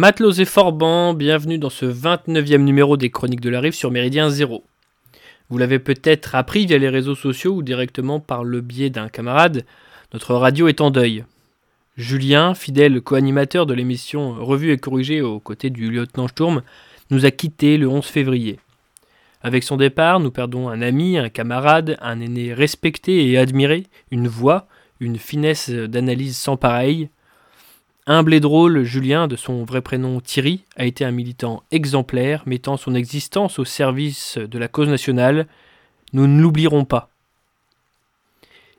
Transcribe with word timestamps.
Matelos 0.00 0.40
et 0.40 0.46
Forban, 0.46 1.12
bienvenue 1.12 1.58
dans 1.58 1.68
ce 1.68 1.84
29e 1.84 2.62
numéro 2.62 2.96
des 2.96 3.10
Chroniques 3.10 3.42
de 3.42 3.50
la 3.50 3.60
Rive 3.60 3.74
sur 3.74 3.90
Méridien 3.90 4.30
Zéro. 4.30 4.64
Vous 5.50 5.58
l'avez 5.58 5.78
peut-être 5.78 6.34
appris 6.34 6.64
via 6.64 6.78
les 6.78 6.88
réseaux 6.88 7.14
sociaux 7.14 7.56
ou 7.56 7.62
directement 7.62 8.18
par 8.18 8.42
le 8.42 8.62
biais 8.62 8.88
d'un 8.88 9.10
camarade, 9.10 9.66
notre 10.14 10.34
radio 10.34 10.68
est 10.68 10.80
en 10.80 10.90
deuil. 10.90 11.26
Julien, 11.98 12.54
fidèle 12.54 13.02
co-animateur 13.02 13.66
de 13.66 13.74
l'émission 13.74 14.42
Revue 14.42 14.72
et 14.72 14.78
corrigée 14.78 15.20
aux 15.20 15.38
côtés 15.38 15.68
du 15.68 15.90
lieutenant 15.90 16.28
Sturm, 16.28 16.62
nous 17.10 17.26
a 17.26 17.30
quittés 17.30 17.76
le 17.76 17.86
11 17.86 18.02
février. 18.06 18.58
Avec 19.42 19.64
son 19.64 19.76
départ, 19.76 20.18
nous 20.18 20.30
perdons 20.30 20.70
un 20.70 20.80
ami, 20.80 21.18
un 21.18 21.28
camarade, 21.28 21.98
un 22.00 22.22
aîné 22.22 22.54
respecté 22.54 23.28
et 23.28 23.36
admiré, 23.36 23.84
une 24.10 24.28
voix, 24.28 24.66
une 24.98 25.18
finesse 25.18 25.68
d'analyse 25.68 26.38
sans 26.38 26.56
pareille, 26.56 27.10
Humble 28.06 28.34
et 28.34 28.40
drôle, 28.40 28.82
Julien, 28.82 29.28
de 29.28 29.36
son 29.36 29.64
vrai 29.64 29.82
prénom 29.82 30.20
Thierry, 30.20 30.64
a 30.76 30.86
été 30.86 31.04
un 31.04 31.10
militant 31.10 31.62
exemplaire, 31.70 32.42
mettant 32.46 32.76
son 32.76 32.94
existence 32.94 33.58
au 33.58 33.64
service 33.64 34.38
de 34.38 34.58
la 34.58 34.68
cause 34.68 34.88
nationale. 34.88 35.46
Nous 36.12 36.26
ne 36.26 36.40
l'oublierons 36.40 36.84
pas. 36.84 37.10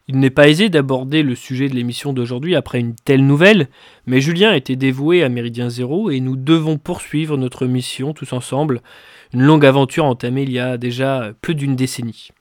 Il 0.07 0.19
n'est 0.19 0.31
pas 0.31 0.49
aisé 0.49 0.69
d'aborder 0.69 1.23
le 1.23 1.35
sujet 1.35 1.69
de 1.69 1.75
l'émission 1.75 2.11
d'aujourd'hui 2.11 2.55
après 2.55 2.79
une 2.79 2.95
telle 2.95 3.25
nouvelle, 3.25 3.69
mais 4.07 4.19
Julien 4.19 4.53
était 4.53 4.75
dévoué 4.75 5.23
à 5.23 5.29
Méridien 5.29 5.69
Zéro 5.69 6.09
et 6.09 6.19
nous 6.19 6.35
devons 6.35 6.77
poursuivre 6.77 7.37
notre 7.37 7.67
mission 7.67 8.13
tous 8.13 8.33
ensemble, 8.33 8.81
une 9.33 9.43
longue 9.43 9.65
aventure 9.65 10.05
entamée 10.05 10.43
il 10.43 10.51
y 10.51 10.59
a 10.59 10.77
déjà 10.77 11.31
plus 11.41 11.55
d'une 11.55 11.75
décennie. 11.75 12.31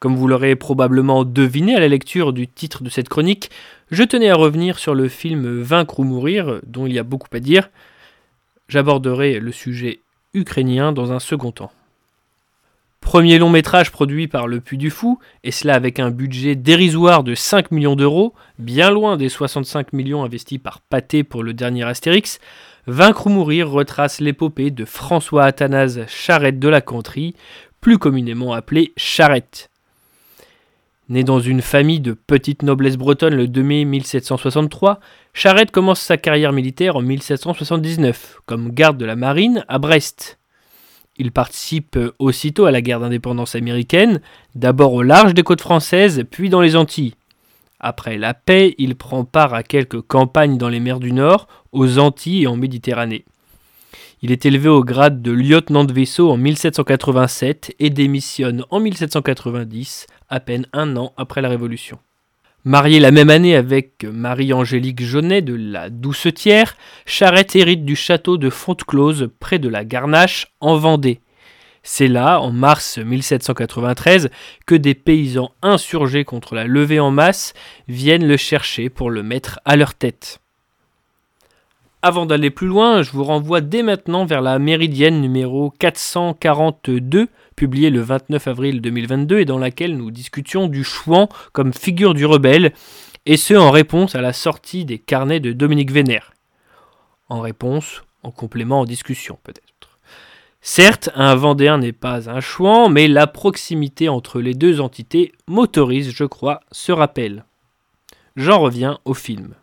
Comme 0.00 0.14
vous 0.14 0.28
l'aurez 0.28 0.54
probablement 0.54 1.24
deviné 1.24 1.74
à 1.74 1.80
la 1.80 1.88
lecture 1.88 2.32
du 2.32 2.46
titre 2.46 2.82
de 2.82 2.90
cette 2.90 3.08
chronique, 3.08 3.50
je 3.90 4.04
tenais 4.04 4.30
à 4.30 4.36
revenir 4.36 4.78
sur 4.78 4.94
le 4.94 5.08
film 5.08 5.60
Vaincre 5.60 5.98
ou 5.98 6.04
mourir, 6.04 6.60
dont 6.66 6.86
il 6.86 6.92
y 6.92 6.98
a 6.98 7.02
beaucoup 7.02 7.28
à 7.32 7.40
dire. 7.40 7.70
J'aborderai 8.68 9.40
le 9.40 9.50
sujet 9.50 10.00
ukrainien 10.34 10.92
dans 10.92 11.10
un 11.10 11.18
second 11.18 11.50
temps. 11.50 11.72
Premier 13.00 13.38
long 13.38 13.48
métrage 13.48 13.90
produit 13.90 14.28
par 14.28 14.46
Le 14.46 14.60
Puy 14.60 14.76
du 14.76 14.90
Fou, 14.90 15.18
et 15.42 15.50
cela 15.50 15.74
avec 15.74 15.98
un 15.98 16.10
budget 16.10 16.54
dérisoire 16.54 17.24
de 17.24 17.34
5 17.34 17.70
millions 17.70 17.96
d'euros, 17.96 18.34
bien 18.58 18.90
loin 18.90 19.16
des 19.16 19.28
65 19.28 19.92
millions 19.92 20.24
investis 20.24 20.58
par 20.58 20.80
Pathé 20.80 21.24
pour 21.24 21.42
le 21.42 21.54
dernier 21.54 21.84
Astérix, 21.84 22.38
Vaincre 22.86 23.26
ou 23.26 23.30
mourir 23.30 23.70
retrace 23.70 24.20
l'épopée 24.20 24.70
de 24.70 24.84
François 24.84 25.44
Athanase 25.44 26.06
Charette 26.06 26.58
de 26.58 26.68
la 26.68 26.80
Contrie, 26.80 27.34
plus 27.80 27.98
communément 27.98 28.52
appelé 28.52 28.92
Charette. 28.96 29.70
Né 31.08 31.24
dans 31.24 31.40
une 31.40 31.62
famille 31.62 32.00
de 32.00 32.12
petite 32.12 32.62
noblesse 32.62 32.98
bretonne 32.98 33.34
le 33.34 33.48
2 33.48 33.62
mai 33.62 33.84
1763, 33.86 35.00
Charette 35.32 35.70
commence 35.70 36.00
sa 36.00 36.18
carrière 36.18 36.52
militaire 36.52 36.96
en 36.96 37.00
1779 37.00 38.40
comme 38.44 38.70
garde 38.72 38.98
de 38.98 39.06
la 39.06 39.16
marine 39.16 39.64
à 39.68 39.78
Brest. 39.78 40.38
Il 41.16 41.32
participe 41.32 41.98
aussitôt 42.18 42.66
à 42.66 42.70
la 42.70 42.82
guerre 42.82 43.00
d'indépendance 43.00 43.54
américaine, 43.54 44.20
d'abord 44.54 44.92
au 44.92 45.02
large 45.02 45.32
des 45.32 45.42
côtes 45.42 45.62
françaises, 45.62 46.24
puis 46.30 46.50
dans 46.50 46.60
les 46.60 46.76
Antilles. 46.76 47.14
Après 47.80 48.18
la 48.18 48.34
paix, 48.34 48.74
il 48.76 48.94
prend 48.94 49.24
part 49.24 49.54
à 49.54 49.62
quelques 49.62 50.02
campagnes 50.02 50.58
dans 50.58 50.68
les 50.68 50.80
mers 50.80 51.00
du 51.00 51.12
Nord, 51.12 51.48
aux 51.72 51.98
Antilles 51.98 52.42
et 52.42 52.46
en 52.46 52.56
Méditerranée. 52.56 53.24
Il 54.20 54.32
est 54.32 54.46
élevé 54.46 54.68
au 54.68 54.82
grade 54.82 55.22
de 55.22 55.30
lieutenant 55.30 55.84
de 55.84 55.92
vaisseau 55.92 56.30
en 56.30 56.36
1787 56.36 57.76
et 57.78 57.90
démissionne 57.90 58.64
en 58.70 58.80
1790, 58.80 60.06
à 60.28 60.40
peine 60.40 60.66
un 60.72 60.96
an 60.96 61.12
après 61.16 61.40
la 61.40 61.48
Révolution. 61.48 62.00
Marié 62.64 62.98
la 62.98 63.12
même 63.12 63.30
année 63.30 63.54
avec 63.54 64.04
Marie-Angélique 64.04 65.02
Jaunet 65.02 65.40
de 65.40 65.54
la 65.54 65.88
Doucetière, 65.88 66.76
Charette 67.06 67.54
hérite 67.54 67.84
du 67.84 67.94
château 67.94 68.38
de 68.38 68.50
Fonteclose 68.50 69.30
près 69.38 69.60
de 69.60 69.68
la 69.68 69.84
Garnache 69.84 70.48
en 70.60 70.76
Vendée. 70.76 71.20
C'est 71.84 72.08
là, 72.08 72.40
en 72.40 72.50
mars 72.50 72.98
1793, 72.98 74.30
que 74.66 74.74
des 74.74 74.94
paysans 74.94 75.52
insurgés 75.62 76.24
contre 76.24 76.56
la 76.56 76.64
levée 76.64 76.98
en 76.98 77.12
masse 77.12 77.54
viennent 77.86 78.26
le 78.26 78.36
chercher 78.36 78.90
pour 78.90 79.10
le 79.10 79.22
mettre 79.22 79.60
à 79.64 79.76
leur 79.76 79.94
tête. 79.94 80.40
Avant 82.00 82.26
d'aller 82.26 82.50
plus 82.50 82.68
loin, 82.68 83.02
je 83.02 83.10
vous 83.10 83.24
renvoie 83.24 83.60
dès 83.60 83.82
maintenant 83.82 84.24
vers 84.24 84.40
la 84.40 84.60
Méridienne 84.60 85.20
numéro 85.20 85.70
442, 85.80 87.26
publiée 87.56 87.90
le 87.90 88.00
29 88.00 88.46
avril 88.46 88.80
2022 88.80 89.40
et 89.40 89.44
dans 89.44 89.58
laquelle 89.58 89.96
nous 89.96 90.12
discutions 90.12 90.68
du 90.68 90.84
Chouan 90.84 91.28
comme 91.52 91.74
figure 91.74 92.14
du 92.14 92.24
rebelle, 92.24 92.72
et 93.26 93.36
ce 93.36 93.54
en 93.54 93.72
réponse 93.72 94.14
à 94.14 94.20
la 94.20 94.32
sortie 94.32 94.84
des 94.84 95.00
carnets 95.00 95.40
de 95.40 95.52
Dominique 95.52 95.90
Vénère. 95.90 96.34
En 97.28 97.40
réponse, 97.40 98.04
en 98.22 98.30
complément, 98.30 98.80
en 98.80 98.84
discussion 98.84 99.36
peut-être. 99.42 99.98
Certes, 100.60 101.10
un 101.16 101.34
Vendéen 101.34 101.78
n'est 101.78 101.92
pas 101.92 102.30
un 102.30 102.38
Chouan, 102.38 102.88
mais 102.88 103.08
la 103.08 103.26
proximité 103.26 104.08
entre 104.08 104.40
les 104.40 104.54
deux 104.54 104.80
entités 104.80 105.32
m'autorise, 105.48 106.12
je 106.14 106.24
crois, 106.24 106.60
ce 106.70 106.92
rappel. 106.92 107.44
J'en 108.36 108.60
reviens 108.60 109.00
au 109.04 109.14
film. 109.14 109.56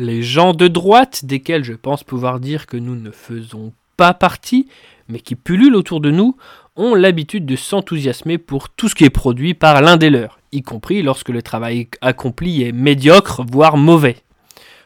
Les 0.00 0.22
gens 0.22 0.54
de 0.54 0.66
droite, 0.66 1.26
desquels 1.26 1.62
je 1.62 1.74
pense 1.74 2.04
pouvoir 2.04 2.40
dire 2.40 2.64
que 2.64 2.78
nous 2.78 2.96
ne 2.96 3.10
faisons 3.10 3.74
pas 3.98 4.14
partie, 4.14 4.66
mais 5.10 5.20
qui 5.20 5.34
pullulent 5.34 5.76
autour 5.76 6.00
de 6.00 6.10
nous, 6.10 6.38
ont 6.74 6.94
l'habitude 6.94 7.44
de 7.44 7.54
s'enthousiasmer 7.54 8.38
pour 8.38 8.70
tout 8.70 8.88
ce 8.88 8.94
qui 8.94 9.04
est 9.04 9.10
produit 9.10 9.52
par 9.52 9.82
l'un 9.82 9.98
des 9.98 10.08
leurs, 10.08 10.38
y 10.52 10.62
compris 10.62 11.02
lorsque 11.02 11.28
le 11.28 11.42
travail 11.42 11.88
accompli 12.00 12.62
est 12.62 12.72
médiocre, 12.72 13.44
voire 13.52 13.76
mauvais. 13.76 14.16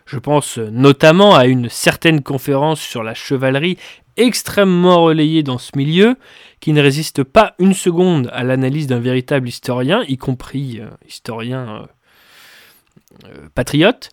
Je 0.05 0.19
pense 0.19 0.59
notamment 0.59 1.37
à 1.37 1.47
une 1.47 1.69
certaine 1.69 2.21
conférence 2.21 2.81
sur 2.81 3.05
la 3.05 3.15
chevalerie 3.15 3.79
extrêmement 4.17 5.05
relayée 5.05 5.45
dans 5.45 5.59
ce 5.59 5.71
milieu, 5.77 6.17
qui 6.59 6.73
ne 6.73 6.83
résiste 6.83 7.23
pas 7.23 7.55
une 7.61 7.75
seconde 7.75 8.31
à 8.33 8.43
l'analyse 8.43 8.89
d'un 8.89 8.99
véritable 8.99 9.47
historien, 9.47 10.03
y 10.09 10.17
compris 10.17 10.81
euh, 10.81 10.89
historien 11.07 11.87
euh, 13.23 13.27
euh, 13.29 13.49
patriote, 13.55 14.11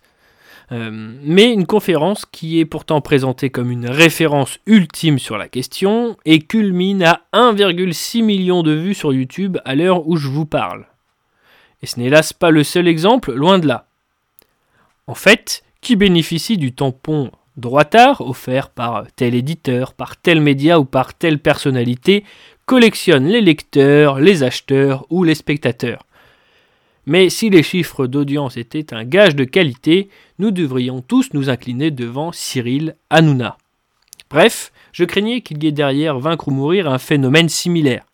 euh, 0.72 0.90
mais 0.90 1.52
une 1.52 1.66
conférence 1.66 2.24
qui 2.24 2.58
est 2.58 2.64
pourtant 2.64 3.02
présentée 3.02 3.50
comme 3.50 3.70
une 3.70 3.88
référence 3.88 4.58
ultime 4.66 5.18
sur 5.18 5.36
la 5.36 5.48
question 5.48 6.16
et 6.24 6.38
culmine 6.38 7.02
à 7.02 7.22
1,6 7.34 8.22
million 8.22 8.62
de 8.62 8.72
vues 8.72 8.94
sur 8.94 9.12
YouTube 9.12 9.58
à 9.66 9.74
l'heure 9.74 10.08
où 10.08 10.16
je 10.16 10.28
vous 10.28 10.46
parle. 10.46 10.86
Et 11.82 11.86
ce 11.86 12.00
n'est 12.00 12.06
hélas 12.06 12.32
pas 12.32 12.50
le 12.50 12.64
seul 12.64 12.88
exemple, 12.88 13.34
loin 13.34 13.58
de 13.58 13.66
là. 13.66 13.86
En 15.06 15.14
fait, 15.14 15.62
qui 15.82 15.94
bénéficie 15.94 16.56
du 16.56 16.72
tampon 16.72 17.30
droitard 17.58 18.22
offert 18.22 18.70
par 18.70 19.04
tel 19.14 19.34
éditeur, 19.34 19.92
par 19.92 20.16
tel 20.16 20.40
média 20.40 20.80
ou 20.80 20.86
par 20.86 21.12
telle 21.12 21.38
personnalité 21.38 22.24
collectionne 22.64 23.26
les 23.26 23.42
lecteurs, 23.42 24.20
les 24.20 24.42
acheteurs 24.42 25.04
ou 25.10 25.22
les 25.24 25.34
spectateurs? 25.34 26.06
Mais 27.06 27.30
si 27.30 27.50
les 27.50 27.62
chiffres 27.62 28.06
d'audience 28.06 28.56
étaient 28.56 28.94
un 28.94 29.04
gage 29.04 29.34
de 29.34 29.44
qualité, 29.44 30.08
nous 30.38 30.50
devrions 30.50 31.00
tous 31.00 31.34
nous 31.34 31.50
incliner 31.50 31.90
devant 31.90 32.30
Cyril 32.32 32.96
Hanouna. 33.10 33.58
Bref, 34.30 34.72
je 34.92 35.04
craignais 35.04 35.40
qu'il 35.40 35.62
y 35.62 35.66
ait 35.66 35.72
derrière 35.72 36.18
Vaincre 36.18 36.48
ou 36.48 36.52
Mourir 36.52 36.88
un 36.88 36.98
phénomène 36.98 37.48
similaire. 37.48 38.04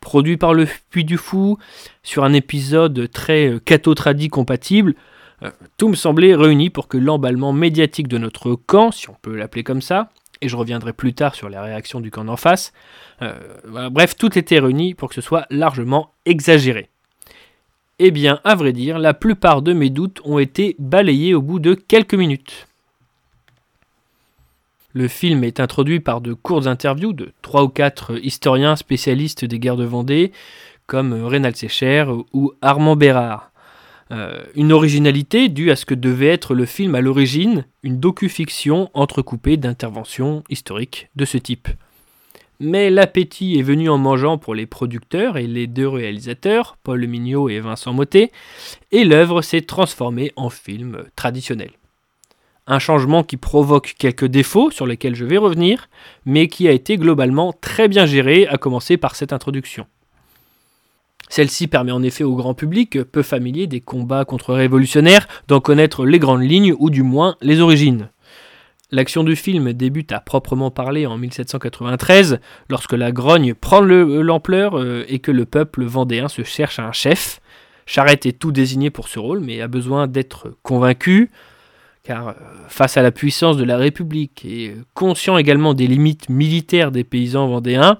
Produit 0.00 0.36
par 0.36 0.52
le 0.52 0.68
Puy 0.90 1.04
du 1.04 1.16
Fou, 1.16 1.58
sur 2.02 2.24
un 2.24 2.34
épisode 2.34 3.10
très 3.10 3.48
euh, 3.48 3.58
catho-tradi 3.58 4.28
compatible, 4.28 4.94
euh, 5.42 5.50
tout 5.78 5.88
me 5.88 5.94
semblait 5.94 6.34
réuni 6.34 6.68
pour 6.68 6.88
que 6.88 6.98
l'emballement 6.98 7.52
médiatique 7.54 8.08
de 8.08 8.18
notre 8.18 8.54
camp, 8.54 8.90
si 8.90 9.08
on 9.08 9.16
peut 9.20 9.34
l'appeler 9.34 9.64
comme 9.64 9.80
ça, 9.80 10.10
et 10.42 10.48
je 10.48 10.56
reviendrai 10.56 10.92
plus 10.92 11.14
tard 11.14 11.34
sur 11.34 11.48
les 11.48 11.58
réactions 11.58 12.00
du 12.00 12.10
camp 12.10 12.24
d'en 12.24 12.36
face, 12.36 12.72
euh, 13.22 13.32
bref, 13.90 14.16
tout 14.16 14.38
était 14.38 14.58
réuni 14.58 14.94
pour 14.94 15.08
que 15.08 15.14
ce 15.14 15.22
soit 15.22 15.46
largement 15.48 16.12
exagéré. 16.26 16.90
Eh 18.00 18.10
bien, 18.10 18.40
à 18.42 18.56
vrai 18.56 18.72
dire, 18.72 18.98
la 18.98 19.14
plupart 19.14 19.62
de 19.62 19.72
mes 19.72 19.90
doutes 19.90 20.20
ont 20.24 20.38
été 20.38 20.74
balayés 20.78 21.34
au 21.34 21.42
bout 21.42 21.60
de 21.60 21.74
quelques 21.74 22.14
minutes. 22.14 22.66
Le 24.94 25.06
film 25.06 25.44
est 25.44 25.60
introduit 25.60 26.00
par 26.00 26.20
de 26.20 26.34
courtes 26.34 26.66
interviews 26.66 27.12
de 27.12 27.32
trois 27.42 27.62
ou 27.62 27.68
quatre 27.68 28.18
historiens 28.24 28.76
spécialistes 28.76 29.44
des 29.44 29.58
guerres 29.58 29.76
de 29.76 29.84
Vendée, 29.84 30.32
comme 30.86 31.24
Rénal 31.24 31.54
Sécher 31.54 32.04
ou 32.32 32.52
Armand 32.62 32.96
Bérard. 32.96 33.50
Euh, 34.10 34.42
une 34.54 34.72
originalité 34.72 35.48
due 35.48 35.70
à 35.70 35.76
ce 35.76 35.86
que 35.86 35.94
devait 35.94 36.28
être 36.28 36.54
le 36.54 36.66
film 36.66 36.94
à 36.94 37.00
l'origine, 37.00 37.64
une 37.82 37.98
docu-fiction 37.98 38.90
entrecoupée 38.92 39.56
d'interventions 39.56 40.44
historiques 40.50 41.08
de 41.16 41.24
ce 41.24 41.38
type. 41.38 41.68
Mais 42.66 42.88
l'appétit 42.88 43.58
est 43.58 43.62
venu 43.62 43.90
en 43.90 43.98
mangeant 43.98 44.38
pour 44.38 44.54
les 44.54 44.64
producteurs 44.64 45.36
et 45.36 45.46
les 45.46 45.66
deux 45.66 45.86
réalisateurs, 45.86 46.78
Paul 46.82 47.06
Mignot 47.06 47.50
et 47.50 47.60
Vincent 47.60 47.92
Mottet, 47.92 48.32
et 48.90 49.04
l'œuvre 49.04 49.42
s'est 49.42 49.60
transformée 49.60 50.32
en 50.36 50.48
film 50.48 51.04
traditionnel. 51.14 51.72
Un 52.66 52.78
changement 52.78 53.22
qui 53.22 53.36
provoque 53.36 53.96
quelques 53.98 54.24
défauts 54.24 54.70
sur 54.70 54.86
lesquels 54.86 55.14
je 55.14 55.26
vais 55.26 55.36
revenir, 55.36 55.90
mais 56.24 56.48
qui 56.48 56.66
a 56.66 56.72
été 56.72 56.96
globalement 56.96 57.52
très 57.52 57.86
bien 57.86 58.06
géré, 58.06 58.46
à 58.46 58.56
commencer 58.56 58.96
par 58.96 59.14
cette 59.14 59.34
introduction. 59.34 59.84
Celle-ci 61.28 61.66
permet 61.66 61.92
en 61.92 62.02
effet 62.02 62.24
au 62.24 62.34
grand 62.34 62.54
public, 62.54 63.02
peu 63.02 63.20
familier 63.20 63.66
des 63.66 63.82
combats 63.82 64.24
contre-révolutionnaires, 64.24 65.28
d'en 65.48 65.60
connaître 65.60 66.06
les 66.06 66.18
grandes 66.18 66.48
lignes 66.48 66.74
ou 66.78 66.88
du 66.88 67.02
moins 67.02 67.36
les 67.42 67.60
origines. 67.60 68.08
L'action 68.94 69.24
du 69.24 69.34
film 69.34 69.72
débute 69.72 70.12
à 70.12 70.20
proprement 70.20 70.70
parler 70.70 71.04
en 71.04 71.18
1793, 71.18 72.38
lorsque 72.70 72.92
la 72.92 73.10
grogne 73.10 73.52
prend 73.52 73.80
l'ampleur 73.80 74.78
euh, 74.78 75.04
et 75.08 75.18
que 75.18 75.32
le 75.32 75.46
peuple 75.46 75.82
vendéen 75.82 76.28
se 76.28 76.44
cherche 76.44 76.78
un 76.78 76.92
chef. 76.92 77.40
Charette 77.86 78.24
est 78.24 78.38
tout 78.38 78.52
désigné 78.52 78.90
pour 78.90 79.08
ce 79.08 79.18
rôle, 79.18 79.40
mais 79.40 79.60
a 79.60 79.66
besoin 79.66 80.06
d'être 80.06 80.56
convaincu, 80.62 81.32
car 82.04 82.28
euh, 82.28 82.32
face 82.68 82.96
à 82.96 83.02
la 83.02 83.10
puissance 83.10 83.56
de 83.56 83.64
la 83.64 83.78
République 83.78 84.44
et 84.44 84.76
conscient 84.94 85.38
également 85.38 85.74
des 85.74 85.88
limites 85.88 86.28
militaires 86.28 86.92
des 86.92 87.02
paysans 87.02 87.48
vendéens, 87.48 87.98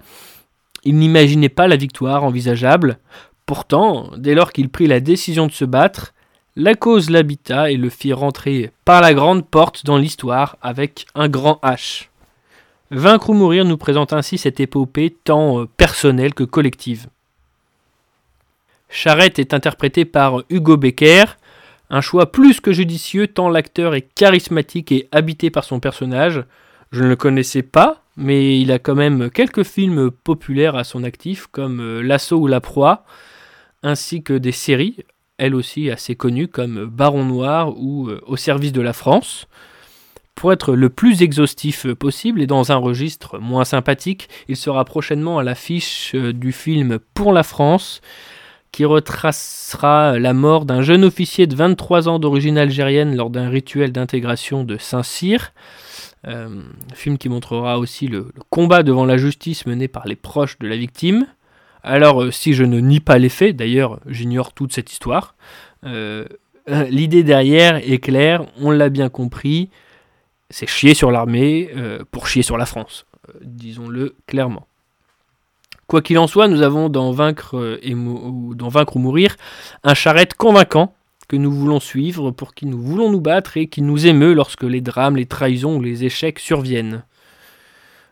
il 0.85 0.95
n'imaginait 0.95 1.49
pas 1.49 1.67
la 1.67 1.75
victoire 1.75 2.23
envisageable. 2.23 2.99
Pourtant, 3.47 4.13
dès 4.17 4.37
lors 4.37 4.53
qu'il 4.53 4.69
prit 4.69 4.87
la 4.87 5.01
décision 5.01 5.49
de 5.49 5.53
se 5.53 5.65
battre, 5.65 6.15
la 6.57 6.75
cause 6.75 7.11
l'habita 7.11 7.71
et 7.71 7.77
le 7.77 7.91
fit 7.91 8.13
rentrer 8.13 8.71
par 8.85 9.01
la 9.01 9.13
grande 9.13 9.47
porte 9.47 9.85
dans 9.85 9.97
l'histoire 9.97 10.57
avec 10.63 11.07
un 11.15 11.29
grand 11.29 11.59
H. 11.65 12.07
Vaincre 12.91 13.31
ou 13.31 13.35
mourir 13.35 13.65
nous 13.65 13.77
présente 13.77 14.13
ainsi 14.13 14.39
cette 14.39 14.61
épopée 14.61 15.17
tant 15.25 15.61
euh, 15.61 15.67
personnelle 15.77 16.33
que 16.33 16.45
collective. 16.45 17.09
Charette 18.89 19.41
est 19.41 19.53
interprété 19.53 20.05
par 20.05 20.45
Hugo 20.49 20.77
Becker, 20.77 21.25
un 21.91 22.01
choix 22.01 22.31
plus 22.31 22.61
que 22.61 22.73
judicieux 22.73 23.27
tant 23.27 23.49
l'acteur 23.49 23.97
est 23.97 24.15
charismatique 24.15 24.93
et 24.93 25.09
habité 25.11 25.51
par 25.51 25.65
son 25.65 25.81
personnage. 25.81 26.45
Je 26.93 27.03
ne 27.03 27.09
le 27.09 27.17
connaissais 27.17 27.63
pas, 27.63 28.03
mais 28.17 28.61
il 28.61 28.71
a 28.71 28.79
quand 28.79 28.95
même 28.95 29.29
quelques 29.31 29.65
films 29.65 30.13
populaires 30.13 30.77
à 30.77 30.85
son 30.85 31.03
actif 31.03 31.49
comme 31.49 31.81
euh, 31.81 32.01
L'assaut 32.01 32.39
ou 32.39 32.47
la 32.47 32.61
proie, 32.61 33.05
ainsi 33.83 34.23
que 34.23 34.35
des 34.35 34.53
séries 34.53 35.05
elle 35.45 35.55
aussi 35.55 35.91
assez 35.91 36.15
connue 36.15 36.49
comme 36.49 36.87
Baron 36.87 37.25
Noir 37.25 37.77
ou 37.79 38.09
euh, 38.09 38.21
Au 38.27 38.37
service 38.37 38.73
de 38.73 38.81
la 38.81 38.93
France. 38.93 39.47
Pour 40.35 40.53
être 40.53 40.75
le 40.75 40.91
plus 40.91 41.23
exhaustif 41.23 41.87
possible 41.95 42.43
et 42.43 42.47
dans 42.47 42.73
un 42.73 42.77
registre 42.77 43.39
moins 43.39 43.65
sympathique, 43.65 44.29
il 44.49 44.57
sera 44.57 44.85
prochainement 44.85 45.39
à 45.39 45.45
l'affiche 45.45 46.13
euh, 46.15 46.33
du 46.33 46.53
film 46.53 46.99
Pour 47.15 47.33
la 47.33 47.43
France, 47.43 48.01
qui 48.73 48.85
retracera 48.85 50.19
la 50.19 50.33
mort 50.33 50.65
d'un 50.65 50.83
jeune 50.83 51.05
officier 51.05 51.47
de 51.47 51.55
23 51.55 52.09
ans 52.09 52.19
d'origine 52.19 52.59
algérienne 52.59 53.15
lors 53.15 53.31
d'un 53.31 53.49
rituel 53.49 53.93
d'intégration 53.93 54.65
de 54.65 54.77
Saint-Cyr. 54.77 55.53
Euh, 56.27 56.63
film 56.95 57.19
qui 57.19 57.29
montrera 57.29 57.79
aussi 57.79 58.09
le, 58.09 58.33
combat 58.51 58.83
devant 58.83 59.05
la 59.05 59.17
justice 59.17 59.67
mené 59.67 59.89
par 59.89 60.07
les 60.07 60.17
proches 60.17 60.59
de 60.59 60.67
la 60.67 60.77
victime. 60.77 61.27
Alors, 61.85 62.23
euh, 62.23 62.31
si 62.31 62.55
je 62.55 62.65
ne 62.65 62.81
nie 62.81 63.01
pas 63.01 63.19
les 63.19 63.29
faits, 63.29 63.55
d'ailleurs, 63.55 64.01
j'ignore 64.07 64.55
toute 64.55 64.73
cette 64.73 64.91
histoire, 64.91 65.37
euh, 65.85 66.25
l'idée 66.89 67.23
derrière 67.23 67.77
est 67.77 67.99
claire, 67.99 68.47
on 68.59 68.71
l'a 68.71 68.89
bien 68.89 69.11
compris, 69.11 69.69
c'est 70.49 70.67
chier 70.67 70.95
sur 70.95 71.11
l'armée 71.11 71.71
euh, 71.77 71.99
pour 72.11 72.27
chier 72.27 72.43
sur 72.43 72.57
la 72.57 72.65
France, 72.65 73.05
disons-le 73.43 74.17
clairement. 74.27 74.67
Quoi 75.87 76.01
qu'il 76.01 76.19
en 76.19 76.27
soit, 76.27 76.49
nous 76.49 76.63
avons 76.63 76.89
Vaincre, 77.13 77.79
dans 78.55 78.69
Vaincre 78.69 78.97
ou 78.97 78.99
Mourir 78.99 79.37
un 79.83 79.93
charrette 79.93 80.33
convaincant 80.33 80.95
que 81.29 81.37
nous 81.37 81.53
voulons 81.53 81.81
suivre, 81.81 82.31
pour 82.31 82.55
qui 82.55 82.65
nous 82.65 82.81
voulons 82.81 83.11
nous 83.11 83.21
battre 83.21 83.59
et 83.59 83.67
qui 83.67 83.83
nous 83.83 84.07
émeut 84.07 84.33
lorsque 84.33 84.63
les 84.63 84.81
drames, 84.81 85.17
les 85.17 85.27
trahisons 85.27 85.77
ou 85.77 85.83
les 85.83 86.05
échecs 86.05 86.39
surviennent. 86.39 87.05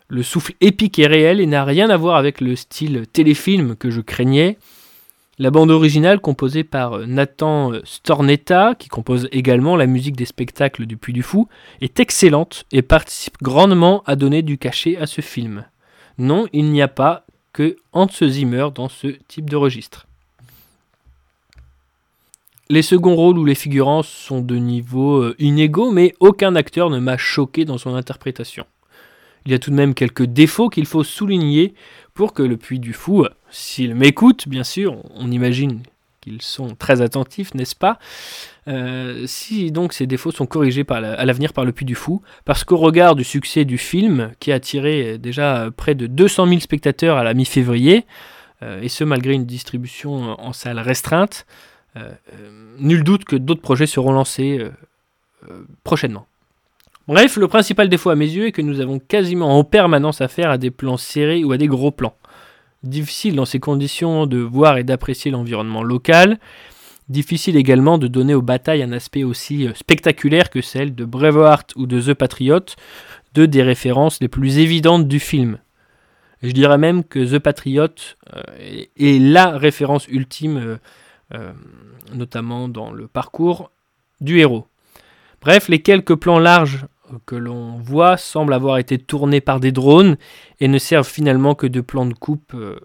Le 0.09 0.23
souffle 0.23 0.55
épique 0.61 0.99
est 0.99 1.07
réel 1.07 1.41
et 1.41 1.47
n'a 1.47 1.65
rien 1.65 1.91
à 1.91 1.97
voir 1.97 2.17
avec 2.17 2.41
le 2.41 2.57
style 2.57 3.07
téléfilm 3.13 3.77
que 3.77 3.91
je 3.91 4.01
craignais. 4.01 4.59
La 5.39 5.51
bande 5.51 5.71
originale, 5.71 6.21
composée 6.21 6.63
par 6.63 6.99
Nathan 7.07 7.73
Stornetta, 7.85 8.75
qui 8.79 8.89
compose 8.89 9.29
également 9.33 9.77
la 9.77 9.87
musique 9.87 10.15
des 10.15 10.27
spectacles 10.27 10.87
du 10.87 10.97
Puy 10.97 11.13
du 11.13 11.23
Fou, 11.23 11.49
est 11.81 12.01
excellente 12.01 12.65
et 12.71 12.83
participe 12.83 13.39
grandement 13.43 14.03
à 14.07 14.15
donner 14.15 14.43
du 14.43 14.59
cachet 14.59 14.99
à 14.99 15.07
ce 15.07 15.23
film. 15.23 15.65
Non, 16.19 16.47
il 16.53 16.71
n'y 16.71 16.83
a 16.83 16.89
pas 16.89 17.25
que 17.53 17.77
Hans 17.93 18.09
Zimmer 18.09 18.69
dans 18.75 18.89
ce 18.89 19.09
type 19.29 19.49
de 19.49 19.57
registre. 19.57 20.07
Les 22.69 22.83
seconds 22.83 23.17
rôles 23.17 23.39
ou 23.39 23.45
les 23.45 23.55
figurants 23.55 24.03
sont 24.03 24.41
de 24.41 24.57
niveau 24.57 25.17
euh, 25.17 25.37
inégaux, 25.39 25.91
mais 25.91 26.15
aucun 26.21 26.55
acteur 26.57 26.89
ne 26.89 26.99
m'a 26.99 27.19
choqué 27.19 27.65
dans 27.65 27.77
son 27.79 27.95
interprétation. 27.95 28.65
Il 29.47 29.53
y 29.53 29.55
a 29.55 29.59
tout 29.59 29.71
de 29.71 29.77
même 29.77 29.95
quelques 29.95 30.25
défauts 30.25 30.69
qu'il 30.69 30.87
faut 30.87 31.05
souligner 31.05 31.75
pour 32.15 32.33
que 32.33 32.43
le 32.43 32.57
Puy 32.57 32.79
du 32.79 32.93
Fou, 32.93 33.27
s'il 33.51 33.95
m'écoute, 33.95 34.49
bien 34.49 34.65
sûr, 34.65 34.97
on 35.15 35.31
imagine 35.31 35.83
qu'ils 36.21 36.43
sont 36.43 36.75
très 36.77 37.01
attentifs, 37.03 37.53
n'est-ce 37.55 37.75
pas? 37.75 37.99
Euh, 38.69 39.25
Si 39.27 39.73
donc 39.73 39.93
ces 39.93 40.07
défauts 40.07 40.31
sont 40.31 40.47
corrigés 40.47 40.85
à 40.89 41.25
l'avenir 41.25 41.53
par 41.53 41.65
le 41.65 41.73
Puy 41.73 41.85
du 41.85 41.95
Fou, 41.95 42.23
parce 42.45 42.65
qu'au 42.65 42.77
regard 42.77 43.17
du 43.17 43.25
succès 43.25 43.65
du 43.65 43.79
film, 43.79 44.31
qui 44.39 44.53
a 44.53 44.57
attiré 44.57 45.19
déjà 45.19 45.71
près 45.77 45.95
de 45.95 46.07
200 46.07 46.47
000 46.47 46.61
spectateurs 46.61 47.17
à 47.17 47.25
la 47.25 47.35
mi-février, 47.35 48.07
euh, 48.63 48.81
et 48.81 48.89
ce 48.89 49.03
malgré 49.03 49.33
une 49.33 49.47
distribution 49.47 50.41
en 50.41 50.53
salle 50.53 50.79
restreinte, 50.79 51.47
euh, 51.97 52.13
nul 52.79 53.03
doute 53.03 53.25
que 53.25 53.37
d'autres 53.37 53.61
projets 53.61 53.87
seront 53.87 54.13
lancés 54.13 54.65
prochainement. 55.83 56.27
Bref, 57.09 57.37
le 57.37 57.49
principal 57.49 57.89
défaut 57.89 58.11
à 58.11 58.15
mes 58.15 58.29
yeux 58.29 58.47
est 58.47 58.53
que 58.53 58.63
nous 58.63 58.79
avons 58.79 59.01
quasiment 59.01 59.59
en 59.59 59.65
permanence 59.65 60.21
affaire 60.21 60.51
à 60.51 60.59
des 60.59 60.71
plans 60.71 60.97
serrés 60.97 61.43
ou 61.43 61.51
à 61.51 61.57
des 61.57 61.67
gros 61.67 61.91
plans. 61.91 62.17
Difficile 62.85 63.35
dans 63.35 63.45
ces 63.45 63.59
conditions 63.59 64.27
de 64.27 64.39
voir 64.39 64.79
et 64.79 64.85
d'apprécier 64.85 65.31
l'environnement 65.33 65.83
local. 65.83 66.39
Difficile 67.09 67.57
également 67.57 67.99
de 67.99 68.07
donner 68.07 68.35
aux 68.35 68.43
batailles 68.43 68.85
un 68.85 68.93
aspect 68.93 69.25
aussi 69.25 69.67
euh, 69.67 69.75
spectaculaire 69.75 70.49
que 70.49 70.61
celle 70.61 70.95
de 70.95 71.05
Braveheart 71.05 71.73
ou 71.75 71.87
de 71.87 72.01
The 72.01 72.15
Patriot, 72.15 72.65
deux 73.35 73.49
des 73.49 73.63
références 73.63 74.21
les 74.21 74.29
plus 74.29 74.59
évidentes 74.59 75.09
du 75.09 75.19
film. 75.19 75.59
Je 76.43 76.53
dirais 76.53 76.79
même 76.79 77.03
que 77.03 77.37
The 77.37 77.41
Patriot 77.41 77.89
euh, 78.35 78.43
est 78.97 79.21
la 79.21 79.59
référence 79.59 80.07
ultime, 80.09 80.79
euh, 81.35 81.53
notamment 82.15 82.69
dans 82.69 82.93
le 82.93 83.09
parcours 83.09 83.73
du 84.21 84.39
héros. 84.39 84.67
Bref, 85.43 85.69
les 85.69 85.83
quelques 85.83 86.15
plans 86.15 86.39
larges 86.39 86.87
que 87.27 87.35
l'on 87.35 87.77
voit 87.79 88.17
semblent 88.17 88.55
avoir 88.55 88.79
été 88.79 88.97
tournés 88.99 89.41
par 89.41 89.61
des 89.61 89.73
drones 89.73 90.17
et 90.61 90.69
ne 90.69 90.79
servent 90.79 91.09
finalement 91.09 91.55
que 91.55 91.67
de 91.67 91.81
plans 91.81 92.07
de 92.07 92.15
coupe. 92.15 92.53
Euh, 92.55 92.79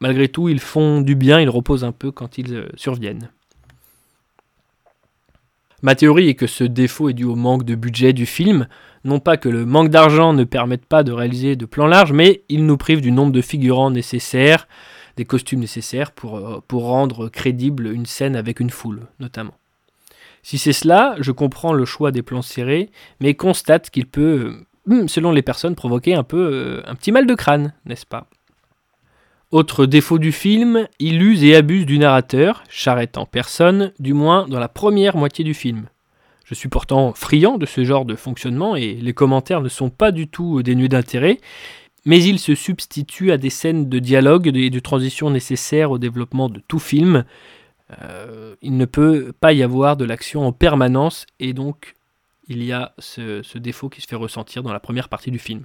malgré 0.00 0.28
tout, 0.28 0.48
ils 0.48 0.60
font 0.60 1.00
du 1.00 1.16
bien, 1.16 1.40
ils 1.40 1.50
reposent 1.50 1.84
un 1.84 1.92
peu 1.92 2.10
quand 2.12 2.38
ils 2.38 2.54
euh, 2.54 2.68
surviennent. 2.76 3.30
Ma 5.82 5.96
théorie 5.96 6.28
est 6.28 6.34
que 6.34 6.46
ce 6.46 6.62
défaut 6.62 7.08
est 7.08 7.14
dû 7.14 7.24
au 7.24 7.34
manque 7.34 7.64
de 7.64 7.74
budget 7.74 8.12
du 8.12 8.24
film, 8.24 8.68
non 9.04 9.18
pas 9.18 9.36
que 9.36 9.48
le 9.48 9.66
manque 9.66 9.90
d'argent 9.90 10.32
ne 10.32 10.44
permette 10.44 10.86
pas 10.86 11.02
de 11.02 11.10
réaliser 11.10 11.56
de 11.56 11.66
plans 11.66 11.88
larges, 11.88 12.12
mais 12.12 12.44
il 12.48 12.64
nous 12.64 12.76
prive 12.76 13.00
du 13.00 13.10
nombre 13.10 13.32
de 13.32 13.42
figurants 13.42 13.90
nécessaires, 13.90 14.68
des 15.16 15.24
costumes 15.24 15.58
nécessaires 15.58 16.12
pour, 16.12 16.36
euh, 16.36 16.60
pour 16.68 16.84
rendre 16.84 17.28
crédible 17.28 17.88
une 17.88 18.06
scène 18.06 18.36
avec 18.36 18.60
une 18.60 18.70
foule, 18.70 19.08
notamment. 19.18 19.54
Si 20.42 20.58
c'est 20.58 20.72
cela, 20.72 21.14
je 21.20 21.30
comprends 21.30 21.72
le 21.72 21.84
choix 21.84 22.10
des 22.10 22.22
plans 22.22 22.42
serrés, 22.42 22.90
mais 23.20 23.34
constate 23.34 23.90
qu'il 23.90 24.06
peut, 24.06 24.56
euh, 24.90 25.06
selon 25.06 25.30
les 25.30 25.42
personnes, 25.42 25.76
provoquer 25.76 26.14
un 26.14 26.24
peu 26.24 26.50
euh, 26.52 26.82
un 26.86 26.94
petit 26.94 27.12
mal 27.12 27.26
de 27.26 27.34
crâne, 27.34 27.74
n'est-ce 27.86 28.06
pas? 28.06 28.28
Autre 29.52 29.86
défaut 29.86 30.18
du 30.18 30.32
film, 30.32 30.88
il 30.98 31.22
use 31.22 31.44
et 31.44 31.54
abuse 31.54 31.86
du 31.86 31.98
narrateur, 31.98 32.64
charrette 32.68 33.18
en 33.18 33.26
personne, 33.26 33.92
du 33.98 34.14
moins 34.14 34.48
dans 34.48 34.58
la 34.58 34.68
première 34.68 35.16
moitié 35.16 35.44
du 35.44 35.54
film. 35.54 35.88
Je 36.44 36.54
suis 36.54 36.68
pourtant 36.68 37.12
friand 37.12 37.58
de 37.58 37.66
ce 37.66 37.84
genre 37.84 38.04
de 38.04 38.16
fonctionnement 38.16 38.76
et 38.76 38.94
les 38.94 39.12
commentaires 39.12 39.60
ne 39.60 39.68
sont 39.68 39.90
pas 39.90 40.10
du 40.10 40.26
tout 40.26 40.62
dénués 40.62 40.88
d'intérêt, 40.88 41.38
mais 42.04 42.22
il 42.22 42.38
se 42.38 42.54
substitue 42.54 43.30
à 43.30 43.36
des 43.36 43.50
scènes 43.50 43.88
de 43.88 43.98
dialogue 43.98 44.50
et 44.54 44.70
de 44.70 44.78
transition 44.80 45.30
nécessaires 45.30 45.90
au 45.90 45.98
développement 45.98 46.48
de 46.48 46.60
tout 46.66 46.80
film, 46.80 47.24
euh, 48.00 48.54
il 48.62 48.76
ne 48.76 48.84
peut 48.84 49.32
pas 49.38 49.52
y 49.52 49.62
avoir 49.62 49.96
de 49.96 50.04
l'action 50.04 50.46
en 50.46 50.52
permanence 50.52 51.26
et 51.40 51.52
donc 51.52 51.94
il 52.48 52.62
y 52.62 52.72
a 52.72 52.94
ce, 52.98 53.58
défaut 53.58 53.88
qui 53.88 54.00
se 54.00 54.06
fait 54.06 54.16
ressentir 54.16 54.62
dans 54.62 54.72
la 54.72 54.80
première 54.80 55.08
partie 55.08 55.30
du 55.30 55.38
film. 55.38 55.64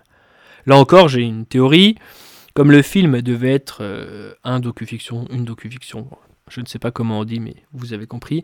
Là 0.66 0.78
encore, 0.78 1.10
j'ai 1.10 1.22
une 1.22 1.46
théorie. 1.46 1.96
Comme 2.54 2.72
le 2.72 2.82
film 2.82 3.22
devait 3.22 3.54
être 3.54 3.80
euh, 3.82 4.34
un 4.44 4.60
docu-fiction, 4.60 5.28
une 5.32 5.46
docu-fiction, 5.46 6.08
je 6.50 6.62
ne 6.62 6.66
sais 6.66 6.80
pas 6.80 6.90
comment 6.90 7.20
on 7.20 7.24
dit, 7.24 7.40
mais 7.40 7.56
vous 7.72 7.94
avez 7.94 8.08
compris. 8.08 8.44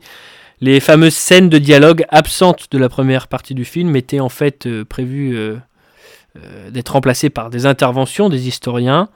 Les 0.61 0.79
fameuses 0.79 1.15
scènes 1.15 1.49
de 1.49 1.57
dialogue 1.57 2.05
absentes 2.09 2.67
de 2.69 2.77
la 2.77 2.89
première 2.89 3.27
partie 3.27 3.55
du 3.55 3.65
film 3.65 3.95
étaient 3.95 4.19
en 4.19 4.29
fait 4.29 4.67
euh, 4.67 4.85
prévues 4.85 5.37
d'être 6.71 6.93
remplacées 6.93 7.29
par 7.29 7.51
des 7.51 7.67
interventions 7.67 8.27
des 8.27 8.47
historiens. 8.47 9.09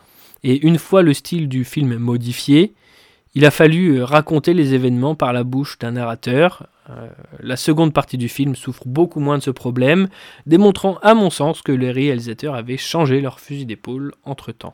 Et 0.44 0.66
une 0.66 0.78
fois 0.78 1.02
le 1.02 1.16
style 1.16 1.50
du 1.50 1.64
film 1.64 1.98
modifié, 1.98 2.76
il 3.38 3.46
a 3.46 3.51
fallu 3.51 4.00
euh, 4.00 4.03
raconter 4.03 4.56
les 4.56 4.74
événements 4.74 5.13
par 5.13 5.32
la 5.32 5.44
bouche 5.44 5.77
d'un 5.77 5.91
narrateur. 5.91 6.65
Euh, 6.89 7.08
la 7.39 7.56
seconde 7.56 7.94
partie 7.94 8.17
du 8.17 8.29
film 8.29 8.56
souffre 8.56 8.82
beaucoup 8.88 9.20
moins 9.20 9.38
de 9.38 9.44
ce 9.44 9.51
problème, 9.51 10.08
démontrant 10.48 10.98
à 11.03 11.13
mon 11.13 11.29
sens 11.29 11.62
que 11.62 11.72
les 11.72 11.91
réalisateurs 11.91 12.56
avaient 12.56 12.77
changé 12.77 13.22
leur 13.22 13.39
fusil 13.39 13.67
d'épaule 13.67 14.15
entre-temps. 14.24 14.72